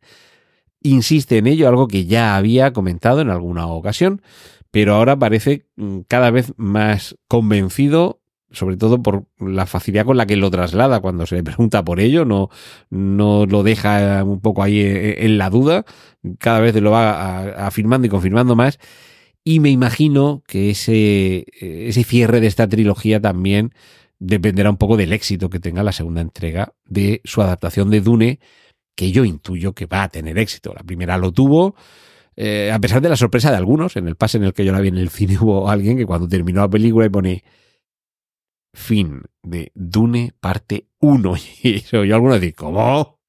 Insiste 0.80 1.38
en 1.38 1.46
ello, 1.46 1.68
algo 1.68 1.88
que 1.88 2.06
ya 2.06 2.36
había 2.36 2.72
comentado 2.72 3.20
en 3.20 3.30
alguna 3.30 3.66
ocasión, 3.66 4.22
pero 4.70 4.94
ahora 4.94 5.18
parece 5.18 5.66
mm, 5.76 6.00
cada 6.08 6.30
vez 6.30 6.52
más 6.56 7.16
convencido, 7.28 8.21
sobre 8.52 8.76
todo 8.76 9.02
por 9.02 9.24
la 9.38 9.66
facilidad 9.66 10.04
con 10.04 10.16
la 10.16 10.26
que 10.26 10.36
lo 10.36 10.50
traslada 10.50 11.00
cuando 11.00 11.26
se 11.26 11.36
le 11.36 11.42
pregunta 11.42 11.84
por 11.84 12.00
ello, 12.00 12.24
no, 12.24 12.50
no 12.90 13.46
lo 13.46 13.62
deja 13.62 14.22
un 14.24 14.40
poco 14.40 14.62
ahí 14.62 14.80
en 14.80 15.38
la 15.38 15.50
duda, 15.50 15.84
cada 16.38 16.60
vez 16.60 16.74
lo 16.80 16.90
va 16.90 17.66
afirmando 17.66 18.06
y 18.06 18.10
confirmando 18.10 18.56
más. 18.56 18.78
Y 19.44 19.58
me 19.60 19.70
imagino 19.70 20.42
que 20.46 20.70
ese, 20.70 21.46
ese 21.60 22.04
cierre 22.04 22.40
de 22.40 22.46
esta 22.46 22.68
trilogía 22.68 23.20
también 23.20 23.72
dependerá 24.20 24.70
un 24.70 24.76
poco 24.76 24.96
del 24.96 25.12
éxito 25.12 25.50
que 25.50 25.58
tenga 25.58 25.82
la 25.82 25.90
segunda 25.90 26.20
entrega 26.20 26.74
de 26.86 27.20
su 27.24 27.42
adaptación 27.42 27.90
de 27.90 28.00
Dune, 28.00 28.38
que 28.94 29.10
yo 29.10 29.24
intuyo 29.24 29.72
que 29.72 29.86
va 29.86 30.04
a 30.04 30.08
tener 30.08 30.38
éxito. 30.38 30.72
La 30.74 30.84
primera 30.84 31.18
lo 31.18 31.32
tuvo, 31.32 31.74
eh, 32.36 32.70
a 32.72 32.78
pesar 32.78 33.00
de 33.02 33.08
la 33.08 33.16
sorpresa 33.16 33.50
de 33.50 33.56
algunos, 33.56 33.96
en 33.96 34.06
el 34.06 34.16
pase 34.16 34.38
en 34.38 34.44
el 34.44 34.54
que 34.54 34.64
yo 34.64 34.72
la 34.72 34.80
vi 34.80 34.88
en 34.88 34.98
el 34.98 35.10
cine 35.10 35.38
hubo 35.40 35.68
alguien 35.68 35.96
que 35.96 36.06
cuando 36.06 36.28
terminó 36.28 36.60
la 36.60 36.70
película 36.70 37.06
y 37.06 37.08
pone 37.08 37.44
fin 38.72 39.22
de 39.42 39.72
Dune 39.74 40.32
parte 40.40 40.88
1. 41.00 41.34
Y 41.62 41.76
eso 41.76 42.04
yo 42.04 42.14
algunos 42.14 42.40
digo, 42.40 42.56
¿cómo? 42.56 43.22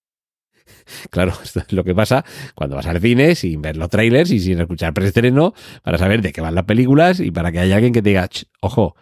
Claro, 1.10 1.34
esto 1.44 1.60
es 1.60 1.72
lo 1.74 1.84
que 1.84 1.96
pasa 1.96 2.24
cuando 2.56 2.76
vas 2.76 2.86
al 2.88 3.02
cine 3.02 3.36
sin 3.36 3.62
ver 3.62 3.78
los 3.78 3.90
trailers 3.90 4.32
y 4.32 4.40
sin 4.40 4.60
escuchar 4.60 4.94
preestreno 4.94 5.54
para 5.84 5.98
saber 5.98 6.22
de 6.22 6.32
qué 6.32 6.42
van 6.42 6.56
las 6.56 6.66
películas 6.66 7.20
y 7.20 7.32
para 7.32 7.52
que 7.52 7.60
haya 7.60 7.76
alguien 7.76 7.94
que 7.94 8.02
te 8.02 8.10
diga, 8.10 8.30
ojo, 8.62 8.96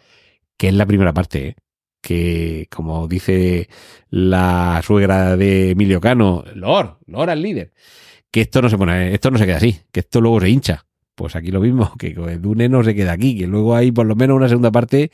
que 0.57 0.69
es 0.69 0.73
la 0.73 0.85
primera 0.85 1.13
parte, 1.13 1.47
¿eh? 1.47 1.55
que 2.01 2.67
como 2.71 3.07
dice 3.07 3.69
la 4.09 4.81
suegra 4.83 5.37
de 5.37 5.71
Emilio 5.71 6.01
Cano, 6.01 6.43
Lord, 6.55 6.97
Lord 7.05 7.29
al 7.29 7.41
líder, 7.41 7.73
que 8.31 8.41
esto 8.41 8.61
no 8.61 8.69
se 8.69 8.77
pone, 8.77 9.13
esto 9.13 9.29
no 9.29 9.37
se 9.37 9.45
queda 9.45 9.57
así, 9.57 9.79
que 9.91 10.01
esto 10.01 10.19
luego 10.19 10.41
se 10.41 10.49
hincha. 10.49 10.85
Pues 11.15 11.35
aquí 11.35 11.51
lo 11.51 11.61
mismo, 11.61 11.93
que 11.99 12.13
Dune 12.13 12.69
no 12.69 12.83
se 12.83 12.95
queda 12.95 13.13
aquí, 13.13 13.37
que 13.37 13.47
luego 13.47 13.75
hay 13.75 13.91
por 13.91 14.05
lo 14.05 14.15
menos 14.15 14.37
una 14.37 14.49
segunda 14.49 14.71
parte 14.71 15.11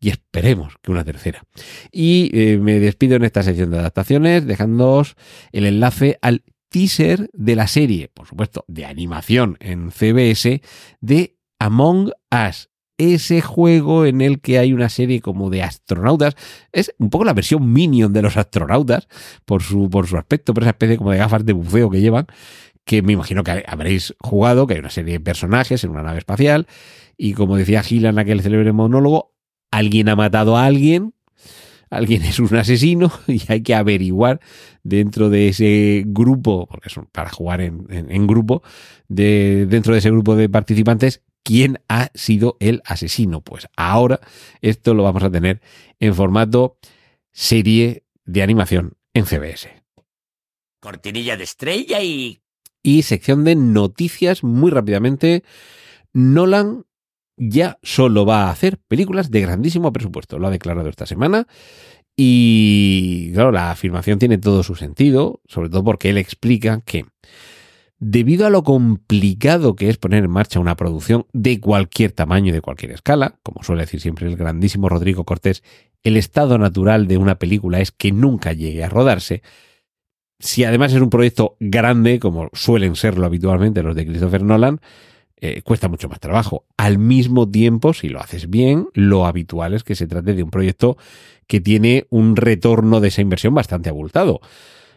y 0.00 0.10
esperemos 0.10 0.74
que 0.82 0.90
una 0.90 1.04
tercera. 1.04 1.42
Y 1.90 2.30
eh, 2.32 2.58
me 2.58 2.78
despido 2.78 3.16
en 3.16 3.24
esta 3.24 3.42
sección 3.42 3.70
de 3.70 3.78
adaptaciones 3.78 4.46
dejándoos 4.46 5.16
el 5.52 5.66
enlace 5.66 6.18
al 6.22 6.44
teaser 6.68 7.30
de 7.32 7.56
la 7.56 7.66
serie, 7.66 8.08
por 8.12 8.26
supuesto, 8.26 8.64
de 8.68 8.84
animación 8.84 9.56
en 9.60 9.90
CBS 9.90 10.62
de 11.00 11.36
Among 11.58 12.12
Us. 12.30 12.68
Ese 13.00 13.40
juego 13.40 14.06
en 14.06 14.20
el 14.20 14.40
que 14.40 14.58
hay 14.58 14.72
una 14.72 14.88
serie 14.88 15.20
como 15.20 15.50
de 15.50 15.62
astronautas. 15.62 16.34
Es 16.72 16.92
un 16.98 17.10
poco 17.10 17.24
la 17.24 17.32
versión 17.32 17.72
minion 17.72 18.12
de 18.12 18.22
los 18.22 18.36
astronautas 18.36 19.06
por 19.44 19.62
su, 19.62 19.88
por 19.88 20.08
su 20.08 20.16
aspecto, 20.16 20.52
por 20.52 20.64
esa 20.64 20.70
especie 20.70 20.96
como 20.96 21.12
de 21.12 21.18
gafas 21.18 21.44
de 21.44 21.52
buceo 21.52 21.90
que 21.90 22.00
llevan 22.00 22.26
que 22.88 23.02
me 23.02 23.12
imagino 23.12 23.44
que 23.44 23.62
habréis 23.66 24.16
jugado, 24.18 24.66
que 24.66 24.72
hay 24.72 24.80
una 24.80 24.88
serie 24.88 25.12
de 25.12 25.20
personajes 25.20 25.84
en 25.84 25.90
una 25.90 26.02
nave 26.02 26.16
espacial, 26.16 26.66
y 27.18 27.34
como 27.34 27.58
decía 27.58 27.82
Gil 27.82 28.06
en 28.06 28.18
aquel 28.18 28.40
célebre 28.40 28.72
monólogo, 28.72 29.34
alguien 29.70 30.08
ha 30.08 30.16
matado 30.16 30.56
a 30.56 30.64
alguien, 30.64 31.12
alguien 31.90 32.22
es 32.22 32.38
un 32.38 32.56
asesino, 32.56 33.12
y 33.28 33.42
hay 33.48 33.62
que 33.62 33.74
averiguar 33.74 34.40
dentro 34.82 35.28
de 35.28 35.48
ese 35.48 36.04
grupo, 36.06 36.66
porque 36.66 36.88
es 36.88 36.94
para 37.12 37.28
jugar 37.28 37.60
en, 37.60 38.26
grupo, 38.26 38.62
de, 39.06 39.66
dentro 39.68 39.92
de 39.92 39.98
ese 39.98 40.10
grupo 40.10 40.34
de 40.34 40.48
participantes, 40.48 41.22
quién 41.42 41.82
ha 41.90 42.08
sido 42.14 42.56
el 42.58 42.80
asesino. 42.86 43.42
Pues 43.42 43.68
ahora 43.76 44.18
esto 44.62 44.94
lo 44.94 45.02
vamos 45.02 45.24
a 45.24 45.30
tener 45.30 45.60
en 46.00 46.14
formato 46.14 46.78
serie 47.32 48.06
de 48.24 48.42
animación 48.42 48.96
en 49.12 49.26
CBS. 49.26 49.68
Cortinilla 50.80 51.36
de 51.36 51.44
estrella 51.44 52.00
y 52.00 52.40
y 52.88 53.02
sección 53.02 53.44
de 53.44 53.54
noticias 53.54 54.42
muy 54.42 54.70
rápidamente. 54.70 55.44
Nolan 56.14 56.86
ya 57.36 57.78
solo 57.82 58.24
va 58.24 58.44
a 58.44 58.50
hacer 58.50 58.78
películas 58.78 59.30
de 59.30 59.42
grandísimo 59.42 59.92
presupuesto, 59.92 60.38
lo 60.38 60.46
ha 60.46 60.50
declarado 60.50 60.88
esta 60.88 61.04
semana. 61.04 61.46
Y 62.16 63.30
claro, 63.34 63.52
la 63.52 63.70
afirmación 63.70 64.18
tiene 64.18 64.38
todo 64.38 64.62
su 64.62 64.74
sentido, 64.74 65.42
sobre 65.46 65.68
todo 65.68 65.84
porque 65.84 66.08
él 66.08 66.16
explica 66.16 66.80
que 66.80 67.04
debido 67.98 68.46
a 68.46 68.50
lo 68.50 68.62
complicado 68.62 69.76
que 69.76 69.90
es 69.90 69.98
poner 69.98 70.24
en 70.24 70.30
marcha 70.30 70.58
una 70.58 70.74
producción 70.74 71.26
de 71.34 71.60
cualquier 71.60 72.12
tamaño 72.12 72.48
y 72.48 72.52
de 72.52 72.62
cualquier 72.62 72.92
escala, 72.92 73.38
como 73.42 73.62
suele 73.62 73.82
decir 73.82 74.00
siempre 74.00 74.26
el 74.26 74.36
grandísimo 74.36 74.88
Rodrigo 74.88 75.24
Cortés, 75.24 75.62
el 76.04 76.16
estado 76.16 76.56
natural 76.56 77.06
de 77.06 77.18
una 77.18 77.38
película 77.38 77.80
es 77.80 77.92
que 77.92 78.12
nunca 78.12 78.54
llegue 78.54 78.82
a 78.82 78.88
rodarse, 78.88 79.42
si 80.40 80.64
además 80.64 80.92
es 80.92 81.00
un 81.00 81.10
proyecto 81.10 81.56
grande, 81.60 82.20
como 82.20 82.48
suelen 82.52 82.96
serlo 82.96 83.26
habitualmente 83.26 83.82
los 83.82 83.96
de 83.96 84.06
Christopher 84.06 84.42
Nolan, 84.42 84.80
eh, 85.40 85.62
cuesta 85.62 85.88
mucho 85.88 86.08
más 86.08 86.20
trabajo. 86.20 86.64
Al 86.76 86.98
mismo 86.98 87.48
tiempo, 87.48 87.92
si 87.92 88.08
lo 88.08 88.20
haces 88.20 88.50
bien, 88.50 88.88
lo 88.92 89.26
habitual 89.26 89.74
es 89.74 89.84
que 89.84 89.94
se 89.94 90.06
trate 90.06 90.34
de 90.34 90.42
un 90.42 90.50
proyecto 90.50 90.96
que 91.46 91.60
tiene 91.60 92.06
un 92.10 92.36
retorno 92.36 93.00
de 93.00 93.08
esa 93.08 93.20
inversión 93.20 93.54
bastante 93.54 93.88
abultado. 93.88 94.40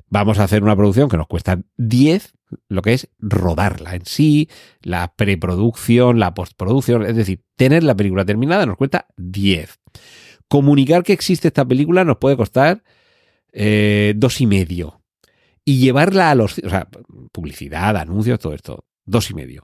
Vamos 0.09 0.39
a 0.39 0.43
hacer 0.43 0.61
una 0.61 0.75
producción 0.75 1.09
que 1.09 1.17
nos 1.17 1.27
cuesta 1.27 1.61
10, 1.77 2.33
lo 2.67 2.81
que 2.81 2.93
es 2.93 3.07
rodarla 3.19 3.95
en 3.95 4.05
sí, 4.05 4.49
la 4.81 5.13
preproducción, 5.15 6.19
la 6.19 6.33
postproducción, 6.33 7.05
es 7.05 7.15
decir, 7.15 7.41
tener 7.55 7.83
la 7.83 7.95
película 7.95 8.25
terminada 8.25 8.65
nos 8.65 8.77
cuesta 8.77 9.07
10. 9.17 9.79
Comunicar 10.49 11.03
que 11.03 11.13
existe 11.13 11.47
esta 11.47 11.65
película 11.65 12.03
nos 12.03 12.17
puede 12.17 12.35
costar 12.35 12.83
eh, 13.53 14.13
dos 14.17 14.41
y 14.41 14.47
medio 14.47 15.00
y 15.65 15.79
llevarla 15.79 16.31
a 16.31 16.35
los... 16.35 16.57
O 16.59 16.69
sea, 16.69 16.87
publicidad, 17.31 17.97
anuncios, 17.97 18.39
todo 18.39 18.53
esto, 18.53 18.85
dos 19.05 19.29
y 19.29 19.33
medio. 19.33 19.63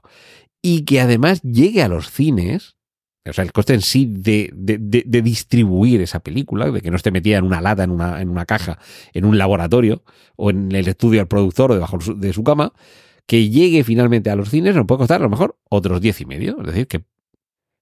Y 0.62 0.84
que 0.84 1.00
además 1.00 1.42
llegue 1.42 1.82
a 1.82 1.88
los 1.88 2.10
cines, 2.10 2.76
o 3.26 3.32
sea, 3.32 3.44
el 3.44 3.52
coste 3.52 3.74
en 3.74 3.82
sí 3.82 4.06
de, 4.08 4.50
de, 4.54 5.22
distribuir 5.22 6.00
esa 6.00 6.20
película, 6.20 6.70
de 6.70 6.80
que 6.80 6.90
no 6.90 6.96
esté 6.96 7.10
metida 7.10 7.38
en 7.38 7.44
una 7.44 7.60
lata, 7.60 7.84
en 7.84 7.90
una, 7.90 8.20
en 8.20 8.28
una 8.28 8.46
caja, 8.46 8.78
en 9.12 9.24
un 9.24 9.38
laboratorio 9.38 10.02
o 10.36 10.50
en 10.50 10.72
el 10.72 10.88
estudio 10.88 11.20
del 11.20 11.28
productor 11.28 11.72
o 11.72 11.74
debajo 11.74 11.98
de 11.98 12.32
su 12.32 12.42
cama, 12.42 12.72
que 13.26 13.50
llegue 13.50 13.84
finalmente 13.84 14.30
a 14.30 14.36
los 14.36 14.48
cines 14.48 14.74
nos 14.74 14.86
puede 14.86 15.00
costar 15.00 15.20
a 15.20 15.24
lo 15.24 15.30
mejor 15.30 15.58
otros 15.68 16.00
diez 16.00 16.20
y 16.20 16.24
medio. 16.26 16.58
Es 16.60 16.66
decir, 16.66 16.86
que 16.86 17.04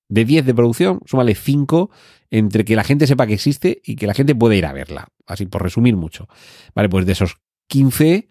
de 0.09 0.25
10 0.25 0.47
de 0.47 0.55
producción, 0.55 1.01
súmale 1.07 1.35
5 1.35 1.91
entre 2.31 2.65
que 2.65 2.77
la 2.77 2.85
gente 2.85 3.07
sepa 3.07 3.27
que 3.27 3.35
existe 3.35 3.81
y 3.85 3.97
que 3.97 4.07
la 4.07 4.15
gente 4.15 4.35
puede 4.35 4.57
ir 4.57 4.67
a 4.67 4.73
verla. 4.73 5.09
Así 5.27 5.47
por 5.47 5.63
resumir 5.63 5.97
mucho. 5.97 6.29
Vale, 6.75 6.89
pues 6.89 7.07
de 7.07 7.13
esos 7.13 7.39
15, 7.69 8.29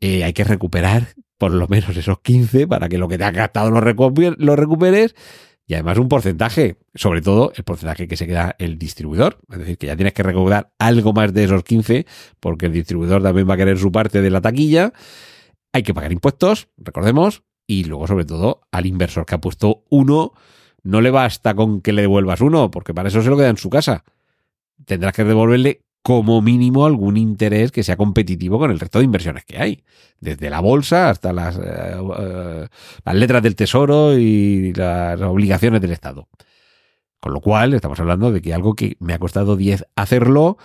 eh, 0.00 0.24
hay 0.24 0.32
que 0.32 0.44
recuperar 0.44 1.14
por 1.38 1.52
lo 1.52 1.68
menos 1.68 1.96
esos 1.96 2.20
15 2.20 2.66
para 2.66 2.88
que 2.88 2.98
lo 2.98 3.08
que 3.08 3.18
te 3.18 3.24
ha 3.24 3.30
gastado 3.30 3.70
lo, 3.70 3.80
recuperes 3.80 5.14
y 5.66 5.74
además 5.74 5.98
un 5.98 6.08
porcentaje, 6.08 6.78
sobre 6.94 7.20
todo 7.20 7.52
el 7.56 7.64
porcentaje 7.64 8.06
que 8.08 8.16
se 8.16 8.26
queda 8.26 8.54
el 8.58 8.78
distribuidor. 8.78 9.38
Es 9.50 9.58
decir, 9.58 9.78
que 9.78 9.86
ya 9.88 9.96
tienes 9.96 10.14
que 10.14 10.22
recuperar 10.22 10.72
algo 10.78 11.12
más 11.12 11.32
de 11.34 11.44
esos 11.44 11.64
15 11.64 12.06
porque 12.40 12.66
el 12.66 12.72
distribuidor 12.72 13.22
también 13.22 13.48
va 13.48 13.54
a 13.54 13.58
querer 13.58 13.78
su 13.78 13.90
parte 13.90 14.22
de 14.22 14.30
la 14.30 14.40
taquilla. 14.40 14.92
Hay 15.72 15.82
que 15.82 15.92
pagar 15.92 16.12
impuestos, 16.12 16.68
recordemos, 16.78 17.42
y 17.66 17.84
luego 17.84 18.06
sobre 18.06 18.24
todo 18.24 18.62
al 18.70 18.86
inversor 18.86 19.26
que 19.26 19.34
ha 19.34 19.40
puesto 19.40 19.84
uno, 19.90 20.32
no 20.82 21.00
le 21.00 21.10
basta 21.10 21.54
con 21.54 21.80
que 21.82 21.92
le 21.92 22.02
devuelvas 22.02 22.40
uno, 22.40 22.70
porque 22.70 22.94
para 22.94 23.08
eso 23.08 23.20
se 23.20 23.28
lo 23.28 23.36
queda 23.36 23.48
en 23.48 23.56
su 23.56 23.68
casa. 23.68 24.04
Tendrás 24.84 25.14
que 25.14 25.24
devolverle 25.24 25.82
como 26.06 26.40
mínimo 26.40 26.86
algún 26.86 27.16
interés 27.16 27.72
que 27.72 27.82
sea 27.82 27.96
competitivo 27.96 28.60
con 28.60 28.70
el 28.70 28.78
resto 28.78 29.00
de 29.00 29.04
inversiones 29.04 29.44
que 29.44 29.58
hay, 29.58 29.82
desde 30.20 30.50
la 30.50 30.60
bolsa 30.60 31.10
hasta 31.10 31.32
las, 31.32 31.56
eh, 31.56 31.96
eh, 32.18 32.68
las 33.04 33.14
letras 33.16 33.42
del 33.42 33.56
tesoro 33.56 34.16
y 34.16 34.72
las 34.74 35.20
obligaciones 35.20 35.80
del 35.80 35.90
Estado. 35.90 36.28
Con 37.18 37.32
lo 37.32 37.40
cual, 37.40 37.74
estamos 37.74 37.98
hablando 37.98 38.30
de 38.30 38.40
que 38.40 38.54
algo 38.54 38.74
que 38.74 38.96
me 39.00 39.14
ha 39.14 39.18
costado 39.18 39.56
10 39.56 39.84
hacerlo, 39.96 40.58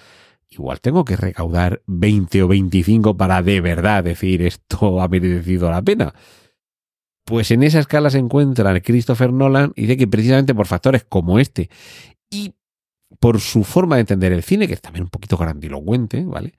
igual 0.47 0.79
tengo 0.79 1.05
que 1.05 1.15
recaudar 1.15 1.81
20 1.87 2.43
o 2.43 2.47
25 2.47 3.17
para 3.17 3.41
de 3.41 3.61
verdad 3.61 4.03
decir 4.03 4.43
esto 4.43 5.01
ha 5.01 5.07
merecido 5.07 5.71
la 5.71 5.81
pena. 5.81 6.13
Pues 7.25 7.49
en 7.49 7.63
esa 7.63 7.79
escala 7.79 8.11
se 8.11 8.19
encuentra 8.19 8.79
Christopher 8.79 9.33
Nolan 9.33 9.73
y 9.75 9.87
dice 9.87 9.97
que 9.97 10.07
precisamente 10.07 10.53
por 10.53 10.67
factores 10.67 11.03
como 11.03 11.39
este 11.39 11.71
y 12.29 12.53
por 13.21 13.39
su 13.39 13.63
forma 13.63 13.95
de 13.95 14.01
entender 14.01 14.33
el 14.33 14.41
cine, 14.41 14.67
que 14.67 14.73
es 14.73 14.81
también 14.81 15.03
un 15.03 15.09
poquito 15.09 15.37
grandilocuente, 15.37 16.25
¿vale? 16.25 16.55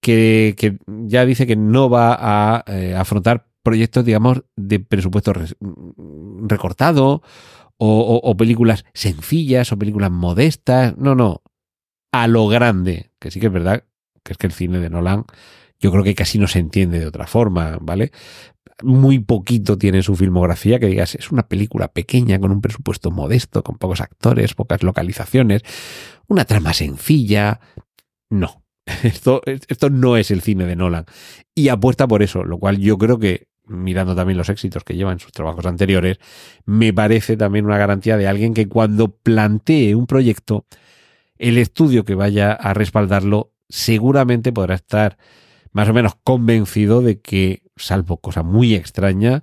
Que, 0.00 0.76
ya 0.86 1.24
dice 1.24 1.46
que 1.46 1.54
no 1.54 1.88
va 1.88 2.18
a 2.18 2.64
eh, 2.66 2.96
afrontar 2.96 3.46
proyectos, 3.62 4.04
digamos, 4.04 4.42
de 4.56 4.80
presupuesto 4.80 5.32
recortado 6.42 7.22
o, 7.78 8.20
o, 8.22 8.36
películas 8.36 8.84
sencillas 8.92 9.70
o 9.70 9.78
películas 9.78 10.10
modestas. 10.10 10.98
No, 10.98 11.14
no. 11.14 11.42
A 12.12 12.26
lo 12.26 12.48
grande. 12.48 13.12
Que 13.20 13.30
sí 13.30 13.38
que 13.38 13.46
es 13.46 13.52
verdad 13.52 13.84
que 14.24 14.32
es 14.32 14.38
que 14.38 14.48
el 14.48 14.52
cine 14.52 14.80
de 14.80 14.90
Nolan 14.90 15.24
yo 15.80 15.90
creo 15.90 16.04
que 16.04 16.14
casi 16.14 16.38
no 16.38 16.46
se 16.46 16.58
entiende 16.58 16.98
de 16.98 17.06
otra 17.06 17.26
forma, 17.26 17.78
¿vale? 17.80 18.10
muy 18.82 19.18
poquito 19.20 19.78
tiene 19.78 20.02
su 20.02 20.16
filmografía, 20.16 20.78
que 20.78 20.86
digas, 20.86 21.14
es 21.14 21.30
una 21.30 21.46
película 21.46 21.88
pequeña 21.88 22.38
con 22.38 22.50
un 22.50 22.60
presupuesto 22.60 23.10
modesto, 23.10 23.62
con 23.62 23.78
pocos 23.78 24.00
actores, 24.00 24.54
pocas 24.54 24.82
localizaciones, 24.82 25.62
una 26.26 26.44
trama 26.44 26.72
sencilla. 26.72 27.60
No, 28.30 28.64
esto, 29.02 29.42
esto 29.46 29.90
no 29.90 30.16
es 30.16 30.30
el 30.30 30.42
cine 30.42 30.66
de 30.66 30.76
Nolan. 30.76 31.06
Y 31.54 31.68
apuesta 31.68 32.08
por 32.08 32.22
eso, 32.22 32.44
lo 32.44 32.58
cual 32.58 32.78
yo 32.78 32.98
creo 32.98 33.18
que, 33.18 33.48
mirando 33.66 34.14
también 34.14 34.38
los 34.38 34.48
éxitos 34.48 34.84
que 34.84 34.96
lleva 34.96 35.12
en 35.12 35.20
sus 35.20 35.32
trabajos 35.32 35.66
anteriores, 35.66 36.18
me 36.64 36.92
parece 36.92 37.36
también 37.36 37.66
una 37.66 37.78
garantía 37.78 38.16
de 38.16 38.26
alguien 38.26 38.54
que 38.54 38.68
cuando 38.68 39.16
plantee 39.16 39.94
un 39.94 40.06
proyecto, 40.06 40.66
el 41.38 41.58
estudio 41.58 42.04
que 42.04 42.14
vaya 42.14 42.52
a 42.52 42.74
respaldarlo 42.74 43.52
seguramente 43.68 44.52
podrá 44.52 44.74
estar 44.74 45.16
más 45.74 45.88
o 45.88 45.92
menos 45.92 46.14
convencido 46.22 47.02
de 47.02 47.20
que 47.20 47.64
salvo 47.76 48.16
cosa 48.18 48.42
muy 48.42 48.74
extraña, 48.74 49.42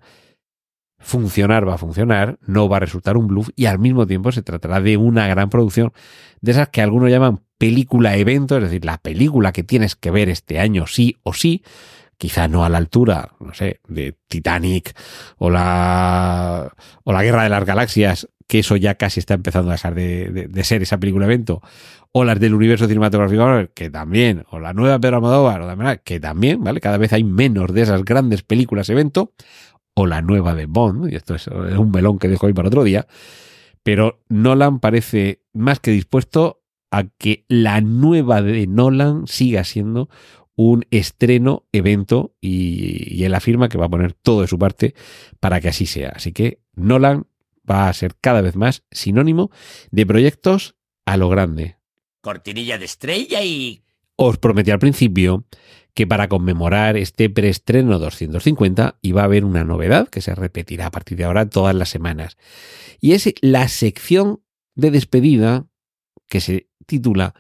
funcionar 0.98 1.67
va 1.67 1.76
a 1.76 1.78
funcionar, 1.78 2.39
no 2.41 2.70
va 2.70 2.78
a 2.78 2.80
resultar 2.80 3.17
un 3.17 3.28
bluff 3.28 3.50
y 3.56 3.65
al 3.65 3.80
mismo 3.80 4.08
tiempo 4.08 4.32
se 4.32 4.41
tratará 4.41 4.80
de 4.80 4.98
una 4.98 5.28
gran 5.28 5.50
producción 5.50 5.91
de 6.39 6.52
esas 6.54 6.70
que 6.70 6.82
algunos 6.82 7.10
llaman 7.10 7.41
película 7.58 8.15
evento, 8.15 8.58
es 8.58 8.63
decir, 8.63 8.86
la 8.86 8.98
película 8.98 9.52
que 9.52 9.63
tienes 9.63 9.96
que 9.96 10.10
ver 10.10 10.30
este 10.30 10.60
año 10.60 10.88
sí 10.88 11.17
o 11.24 11.34
sí, 11.34 11.63
quizá 12.17 12.48
no 12.48 12.63
a 12.63 12.70
la 12.70 12.78
altura, 12.78 13.34
no 13.39 13.54
sé, 13.54 13.82
de 13.88 14.15
Titanic 14.28 14.96
o 15.38 15.50
la, 15.50 16.72
o 17.04 17.12
la 17.12 17.24
Guerra 17.24 17.44
de 17.44 17.50
las 17.50 17.65
Galaxias, 17.65 18.30
que 18.52 18.60
eso 18.60 18.76
ya 18.76 18.96
casi 18.96 19.22
está 19.22 19.34
empezando 19.34 19.70
a 19.70 19.76
dejar 19.76 19.96
de, 19.96 20.50
ser 20.64 20.82
esa 20.82 20.98
película 20.98 21.24
evento, 21.24 21.62
o 22.12 22.26
las 22.26 22.38
del 22.38 22.54
universo 22.54 22.86
cinematográfico, 22.86 23.72
que 23.74 23.90
también, 23.90 24.44
o 24.50 24.60
la 24.60 24.74
nueva 24.74 25.00
Pedro 25.00 25.16
Almodóvar, 25.16 26.02
que 26.02 26.20
también, 26.20 26.62
¿vale? 26.62 26.82
Cada 26.82 26.98
vez 26.98 27.14
hay 27.14 27.24
menos 27.24 27.74
de 27.74 27.84
esas 27.84 28.04
grandes 28.04 28.44
películas 28.44 28.90
evento, 28.90 29.32
o 29.94 30.06
la 30.06 30.22
nueva 30.22 30.54
de 30.54 30.66
Bond, 30.66 31.14
y 31.14 31.16
esto 31.16 31.34
es 31.36 31.48
un 31.48 31.92
melón 31.92 32.20
que 32.20 32.28
dejo 32.28 32.46
ahí 32.46 32.52
para 32.52 32.68
otro 32.68 32.84
día, 32.84 33.08
pero 33.84 34.20
Nolan 34.28 34.82
parece 34.82 35.44
más 35.54 35.80
que 35.80 35.92
dispuesto 35.92 36.62
a 36.92 37.06
que 37.06 37.46
la 37.48 37.80
nueva 37.80 38.42
de 38.42 38.68
Nolan 38.68 39.28
siga 39.28 39.64
siendo 39.64 40.10
un 40.58 40.86
estreno 40.92 41.64
evento 41.72 42.36
y, 42.42 43.24
él 43.24 43.34
afirma 43.34 43.70
que 43.70 43.78
va 43.78 43.86
a 43.86 43.90
poner 43.90 44.12
todo 44.12 44.42
de 44.42 44.48
su 44.48 44.60
parte 44.60 44.94
para 45.40 45.62
que 45.62 45.70
así 45.70 45.86
sea. 45.86 46.12
Así 46.14 46.34
que 46.34 46.60
Nolan 46.76 47.28
va 47.71 47.88
a 47.88 47.93
ser 47.93 48.15
cada 48.19 48.41
vez 48.41 48.55
más 48.55 48.84
sinónimo 48.91 49.49
de 49.91 50.05
proyectos 50.05 50.75
a 51.05 51.17
lo 51.17 51.29
grande. 51.29 51.77
Cortinilla 52.21 52.77
de 52.77 52.86
estrella 52.86 53.43
y... 53.43 53.84
Os 54.15 54.38
prometí 54.38 54.69
al 54.69 54.79
principio 54.79 55.45
que 55.93 56.05
para 56.05 56.29
conmemorar 56.29 56.95
este 56.95 57.29
preestreno 57.29 57.97
250 57.97 58.99
iba 59.01 59.21
a 59.21 59.25
haber 59.25 59.45
una 59.45 59.63
novedad 59.63 60.10
que 60.10 60.21
se 60.21 60.36
repetirá 60.36 60.88
a 60.88 60.91
partir 60.91 61.17
de 61.17 61.23
ahora 61.23 61.49
todas 61.49 61.75
las 61.75 61.89
semanas. 61.89 62.38
Y 62.99 63.13
es 63.13 63.34
la 63.41 63.67
sección 63.67 64.43
de 64.75 64.91
despedida 64.91 65.67
que 66.27 66.39
se 66.39 66.69
titula 66.86 67.34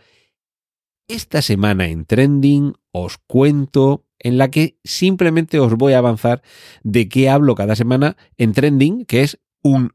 Esta 1.07 1.41
semana 1.41 1.87
en 1.87 2.05
Trending 2.05 2.73
os 2.91 3.17
cuento 3.19 4.05
en 4.19 4.37
la 4.37 4.51
que 4.51 4.77
simplemente 4.83 5.59
os 5.59 5.75
voy 5.75 5.93
a 5.93 5.99
avanzar 5.99 6.41
de 6.83 7.09
qué 7.09 7.29
hablo 7.29 7.55
cada 7.55 7.75
semana 7.75 8.17
en 8.37 8.53
Trending, 8.53 9.05
que 9.05 9.21
es 9.21 9.39
un, 9.63 9.93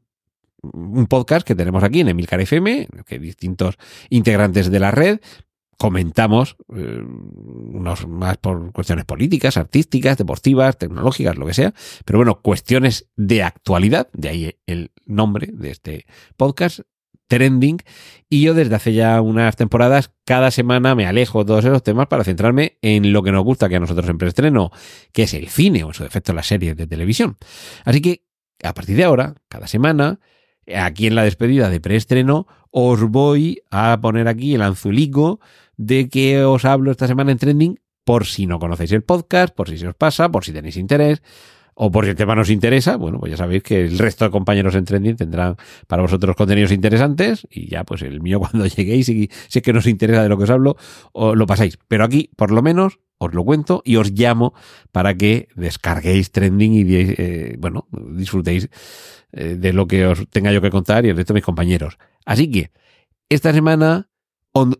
un 0.73 1.07
podcast 1.07 1.45
que 1.45 1.55
tenemos 1.55 1.83
aquí 1.83 2.01
en 2.01 2.09
Emilcar 2.09 2.41
FM, 2.41 2.87
que 3.05 3.19
distintos 3.19 3.77
integrantes 4.09 4.69
de 4.71 4.79
la 4.79 4.91
red 4.91 5.19
comentamos, 5.77 6.57
eh, 6.75 7.01
unos 7.03 8.07
más 8.07 8.37
por 8.37 8.71
cuestiones 8.71 9.05
políticas, 9.05 9.57
artísticas, 9.57 10.17
deportivas, 10.17 10.77
tecnológicas, 10.77 11.37
lo 11.37 11.45
que 11.45 11.53
sea, 11.53 11.73
pero 12.03 12.17
bueno, 12.17 12.41
cuestiones 12.41 13.09
de 13.15 13.43
actualidad, 13.43 14.09
de 14.13 14.29
ahí 14.29 14.55
el 14.65 14.91
nombre 15.05 15.49
de 15.53 15.69
este 15.69 16.05
podcast, 16.35 16.79
Trending, 17.27 17.79
y 18.29 18.41
yo 18.41 18.53
desde 18.53 18.75
hace 18.75 18.93
ya 18.93 19.21
unas 19.21 19.55
temporadas, 19.55 20.11
cada 20.25 20.49
semana 20.49 20.95
me 20.95 21.05
alejo 21.05 21.39
de 21.39 21.47
todos 21.47 21.65
esos 21.65 21.83
temas 21.83 22.07
para 22.07 22.23
centrarme 22.23 22.77
en 22.81 23.11
lo 23.11 23.21
que 23.21 23.31
nos 23.31 23.43
gusta 23.43 23.69
que 23.69 23.75
a 23.75 23.79
nosotros 23.79 24.09
en 24.09 24.17
preestreno, 24.17 24.71
que 25.11 25.23
es 25.23 25.33
el 25.33 25.49
cine 25.49 25.83
o 25.83 25.89
en 25.89 25.93
su 25.93 26.03
defecto 26.03 26.33
las 26.33 26.47
series 26.47 26.75
de 26.77 26.87
televisión. 26.87 27.37
Así 27.83 28.01
que, 28.01 28.23
a 28.63 28.73
partir 28.73 28.95
de 28.95 29.03
ahora, 29.03 29.35
cada 29.49 29.67
semana, 29.67 30.19
aquí 30.75 31.07
en 31.07 31.15
la 31.15 31.23
despedida 31.23 31.69
de 31.69 31.79
preestreno, 31.79 32.47
os 32.71 33.01
voy 33.03 33.61
a 33.71 33.97
poner 34.01 34.27
aquí 34.27 34.55
el 34.55 34.61
anzulico 34.61 35.39
de 35.77 36.09
que 36.09 36.43
os 36.43 36.65
hablo 36.65 36.91
esta 36.91 37.07
semana 37.07 37.31
en 37.31 37.37
Trending, 37.37 37.79
por 38.03 38.25
si 38.25 38.47
no 38.47 38.59
conocéis 38.59 38.91
el 38.91 39.03
podcast, 39.03 39.53
por 39.53 39.69
si 39.69 39.77
se 39.77 39.87
os 39.87 39.95
pasa, 39.95 40.29
por 40.29 40.45
si 40.45 40.53
tenéis 40.53 40.77
interés, 40.77 41.21
o 41.79 41.91
por 41.91 42.05
si 42.05 42.09
el 42.09 42.15
tema 42.15 42.33
nos 42.33 42.49
interesa, 42.49 42.97
bueno, 42.97 43.19
pues 43.19 43.29
ya 43.29 43.37
sabéis 43.37 43.61
que 43.61 43.85
el 43.85 43.99
resto 43.99 44.25
de 44.25 44.31
compañeros 44.31 44.73
en 44.73 44.83
Trending 44.83 45.15
tendrán 45.15 45.57
para 45.85 46.01
vosotros 46.01 46.35
contenidos 46.35 46.71
interesantes 46.71 47.47
y 47.51 47.69
ya 47.69 47.83
pues 47.83 48.01
el 48.01 48.19
mío 48.19 48.39
cuando 48.41 48.65
lleguéis 48.65 49.07
y 49.09 49.29
si 49.47 49.59
es 49.59 49.63
que 49.63 49.73
nos 49.73 49.85
interesa 49.85 50.23
de 50.23 50.29
lo 50.29 50.37
que 50.37 50.45
os 50.45 50.49
hablo, 50.49 50.75
lo 51.13 51.45
pasáis. 51.45 51.77
Pero 51.87 52.03
aquí, 52.03 52.31
por 52.35 52.49
lo 52.49 52.63
menos, 52.63 52.99
os 53.19 53.31
lo 53.31 53.43
cuento 53.43 53.83
y 53.85 53.97
os 53.97 54.11
llamo 54.11 54.55
para 54.91 55.13
que 55.13 55.49
descarguéis 55.55 56.31
Trending 56.31 56.73
y, 56.73 56.85
eh, 56.89 57.55
bueno, 57.59 57.87
disfrutéis 57.91 58.69
eh, 59.31 59.55
de 59.55 59.71
lo 59.71 59.85
que 59.87 60.07
os 60.07 60.27
tenga 60.31 60.51
yo 60.51 60.61
que 60.61 60.71
contar 60.71 61.05
y 61.05 61.09
el 61.09 61.15
resto 61.15 61.33
de 61.33 61.37
mis 61.37 61.45
compañeros. 61.45 61.99
Así 62.25 62.49
que, 62.49 62.71
esta 63.29 63.53
semana 63.53 64.09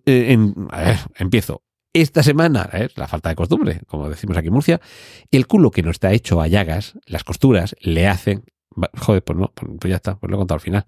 eh, 0.05 0.33
en, 0.33 0.55
a 0.71 0.81
ver, 0.81 0.97
empiezo. 1.19 1.61
Esta 1.93 2.21
semana, 2.21 2.69
¿eh? 2.73 2.89
la 2.95 3.07
falta 3.07 3.29
de 3.29 3.35
costumbre, 3.35 3.81
como 3.87 4.09
decimos 4.09 4.37
aquí 4.37 4.47
en 4.47 4.53
Murcia, 4.53 4.81
el 5.31 5.47
culo 5.47 5.71
que 5.71 5.81
no 5.81 5.91
está 5.91 6.11
hecho 6.11 6.41
a 6.41 6.47
llagas, 6.47 6.97
las 7.05 7.23
costuras 7.23 7.75
le 7.79 8.07
hacen. 8.07 8.43
Joder, 8.97 9.23
pues 9.23 9.39
no, 9.39 9.51
pues 9.53 9.89
ya 9.89 9.95
está, 9.95 10.19
pues 10.19 10.29
lo 10.29 10.37
he 10.37 10.39
contado 10.39 10.55
al 10.55 10.61
final. 10.61 10.85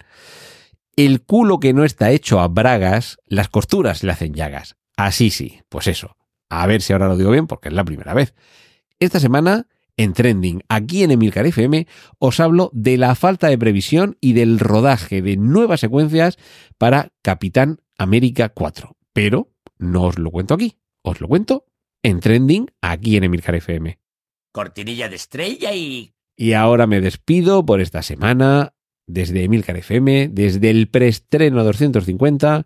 El 0.95 1.21
culo 1.21 1.59
que 1.59 1.73
no 1.73 1.83
está 1.83 2.11
hecho 2.11 2.39
a 2.39 2.47
bragas, 2.47 3.17
las 3.25 3.49
costuras 3.49 4.03
le 4.03 4.11
hacen 4.11 4.33
llagas. 4.33 4.75
Así 4.97 5.29
sí, 5.29 5.61
pues 5.69 5.87
eso. 5.87 6.17
A 6.49 6.67
ver 6.67 6.81
si 6.81 6.93
ahora 6.93 7.07
lo 7.07 7.17
digo 7.17 7.31
bien, 7.31 7.47
porque 7.47 7.69
es 7.69 7.73
la 7.73 7.85
primera 7.85 8.13
vez. 8.13 8.35
Esta 8.99 9.19
semana, 9.19 9.67
en 9.97 10.13
Trending, 10.13 10.61
aquí 10.67 11.03
en 11.03 11.11
Emilcar 11.11 11.45
FM, 11.45 11.87
os 12.19 12.39
hablo 12.39 12.69
de 12.73 12.97
la 12.97 13.15
falta 13.15 13.47
de 13.47 13.57
previsión 13.57 14.17
y 14.19 14.33
del 14.33 14.59
rodaje 14.59 15.21
de 15.21 15.37
nuevas 15.37 15.79
secuencias 15.79 16.37
para 16.77 17.13
Capitán 17.21 17.79
América 17.97 18.49
4. 18.49 18.97
Pero 19.13 19.53
no 19.77 20.03
os 20.03 20.19
lo 20.19 20.31
cuento 20.31 20.53
aquí, 20.53 20.75
os 21.09 21.21
lo 21.21 21.27
cuento 21.27 21.65
en 22.03 22.19
Trending 22.19 22.67
aquí 22.81 23.17
en 23.17 23.25
Emilcar 23.25 23.55
FM. 23.55 23.99
Cortinilla 24.51 25.09
de 25.09 25.15
estrella 25.15 25.73
y... 25.73 26.13
Y 26.35 26.53
ahora 26.53 26.87
me 26.87 27.01
despido 27.01 27.65
por 27.65 27.81
esta 27.81 28.01
semana 28.01 28.73
desde 29.05 29.43
Emilcar 29.43 29.75
FM, 29.75 30.29
desde 30.31 30.69
el 30.69 30.87
preestreno 30.87 31.63
250, 31.63 32.65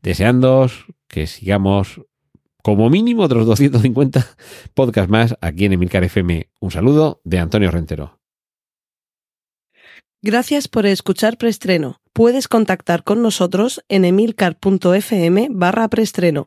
deseándoos 0.00 0.86
que 1.08 1.26
sigamos 1.26 2.00
como 2.62 2.88
mínimo 2.88 3.24
otros 3.24 3.46
250 3.46 4.36
podcasts 4.74 5.10
más 5.10 5.36
aquí 5.40 5.66
en 5.66 5.74
Emilcar 5.74 6.04
FM. 6.04 6.48
Un 6.60 6.70
saludo 6.70 7.20
de 7.24 7.38
Antonio 7.38 7.70
Rentero. 7.70 8.20
Gracias 10.22 10.68
por 10.68 10.86
escuchar 10.86 11.36
Preestreno. 11.36 12.00
Puedes 12.12 12.46
contactar 12.46 13.02
con 13.02 13.22
nosotros 13.22 13.82
en 13.88 14.04
emilcar.fm 14.04 15.48
barra 15.50 15.88
preestreno, 15.88 16.46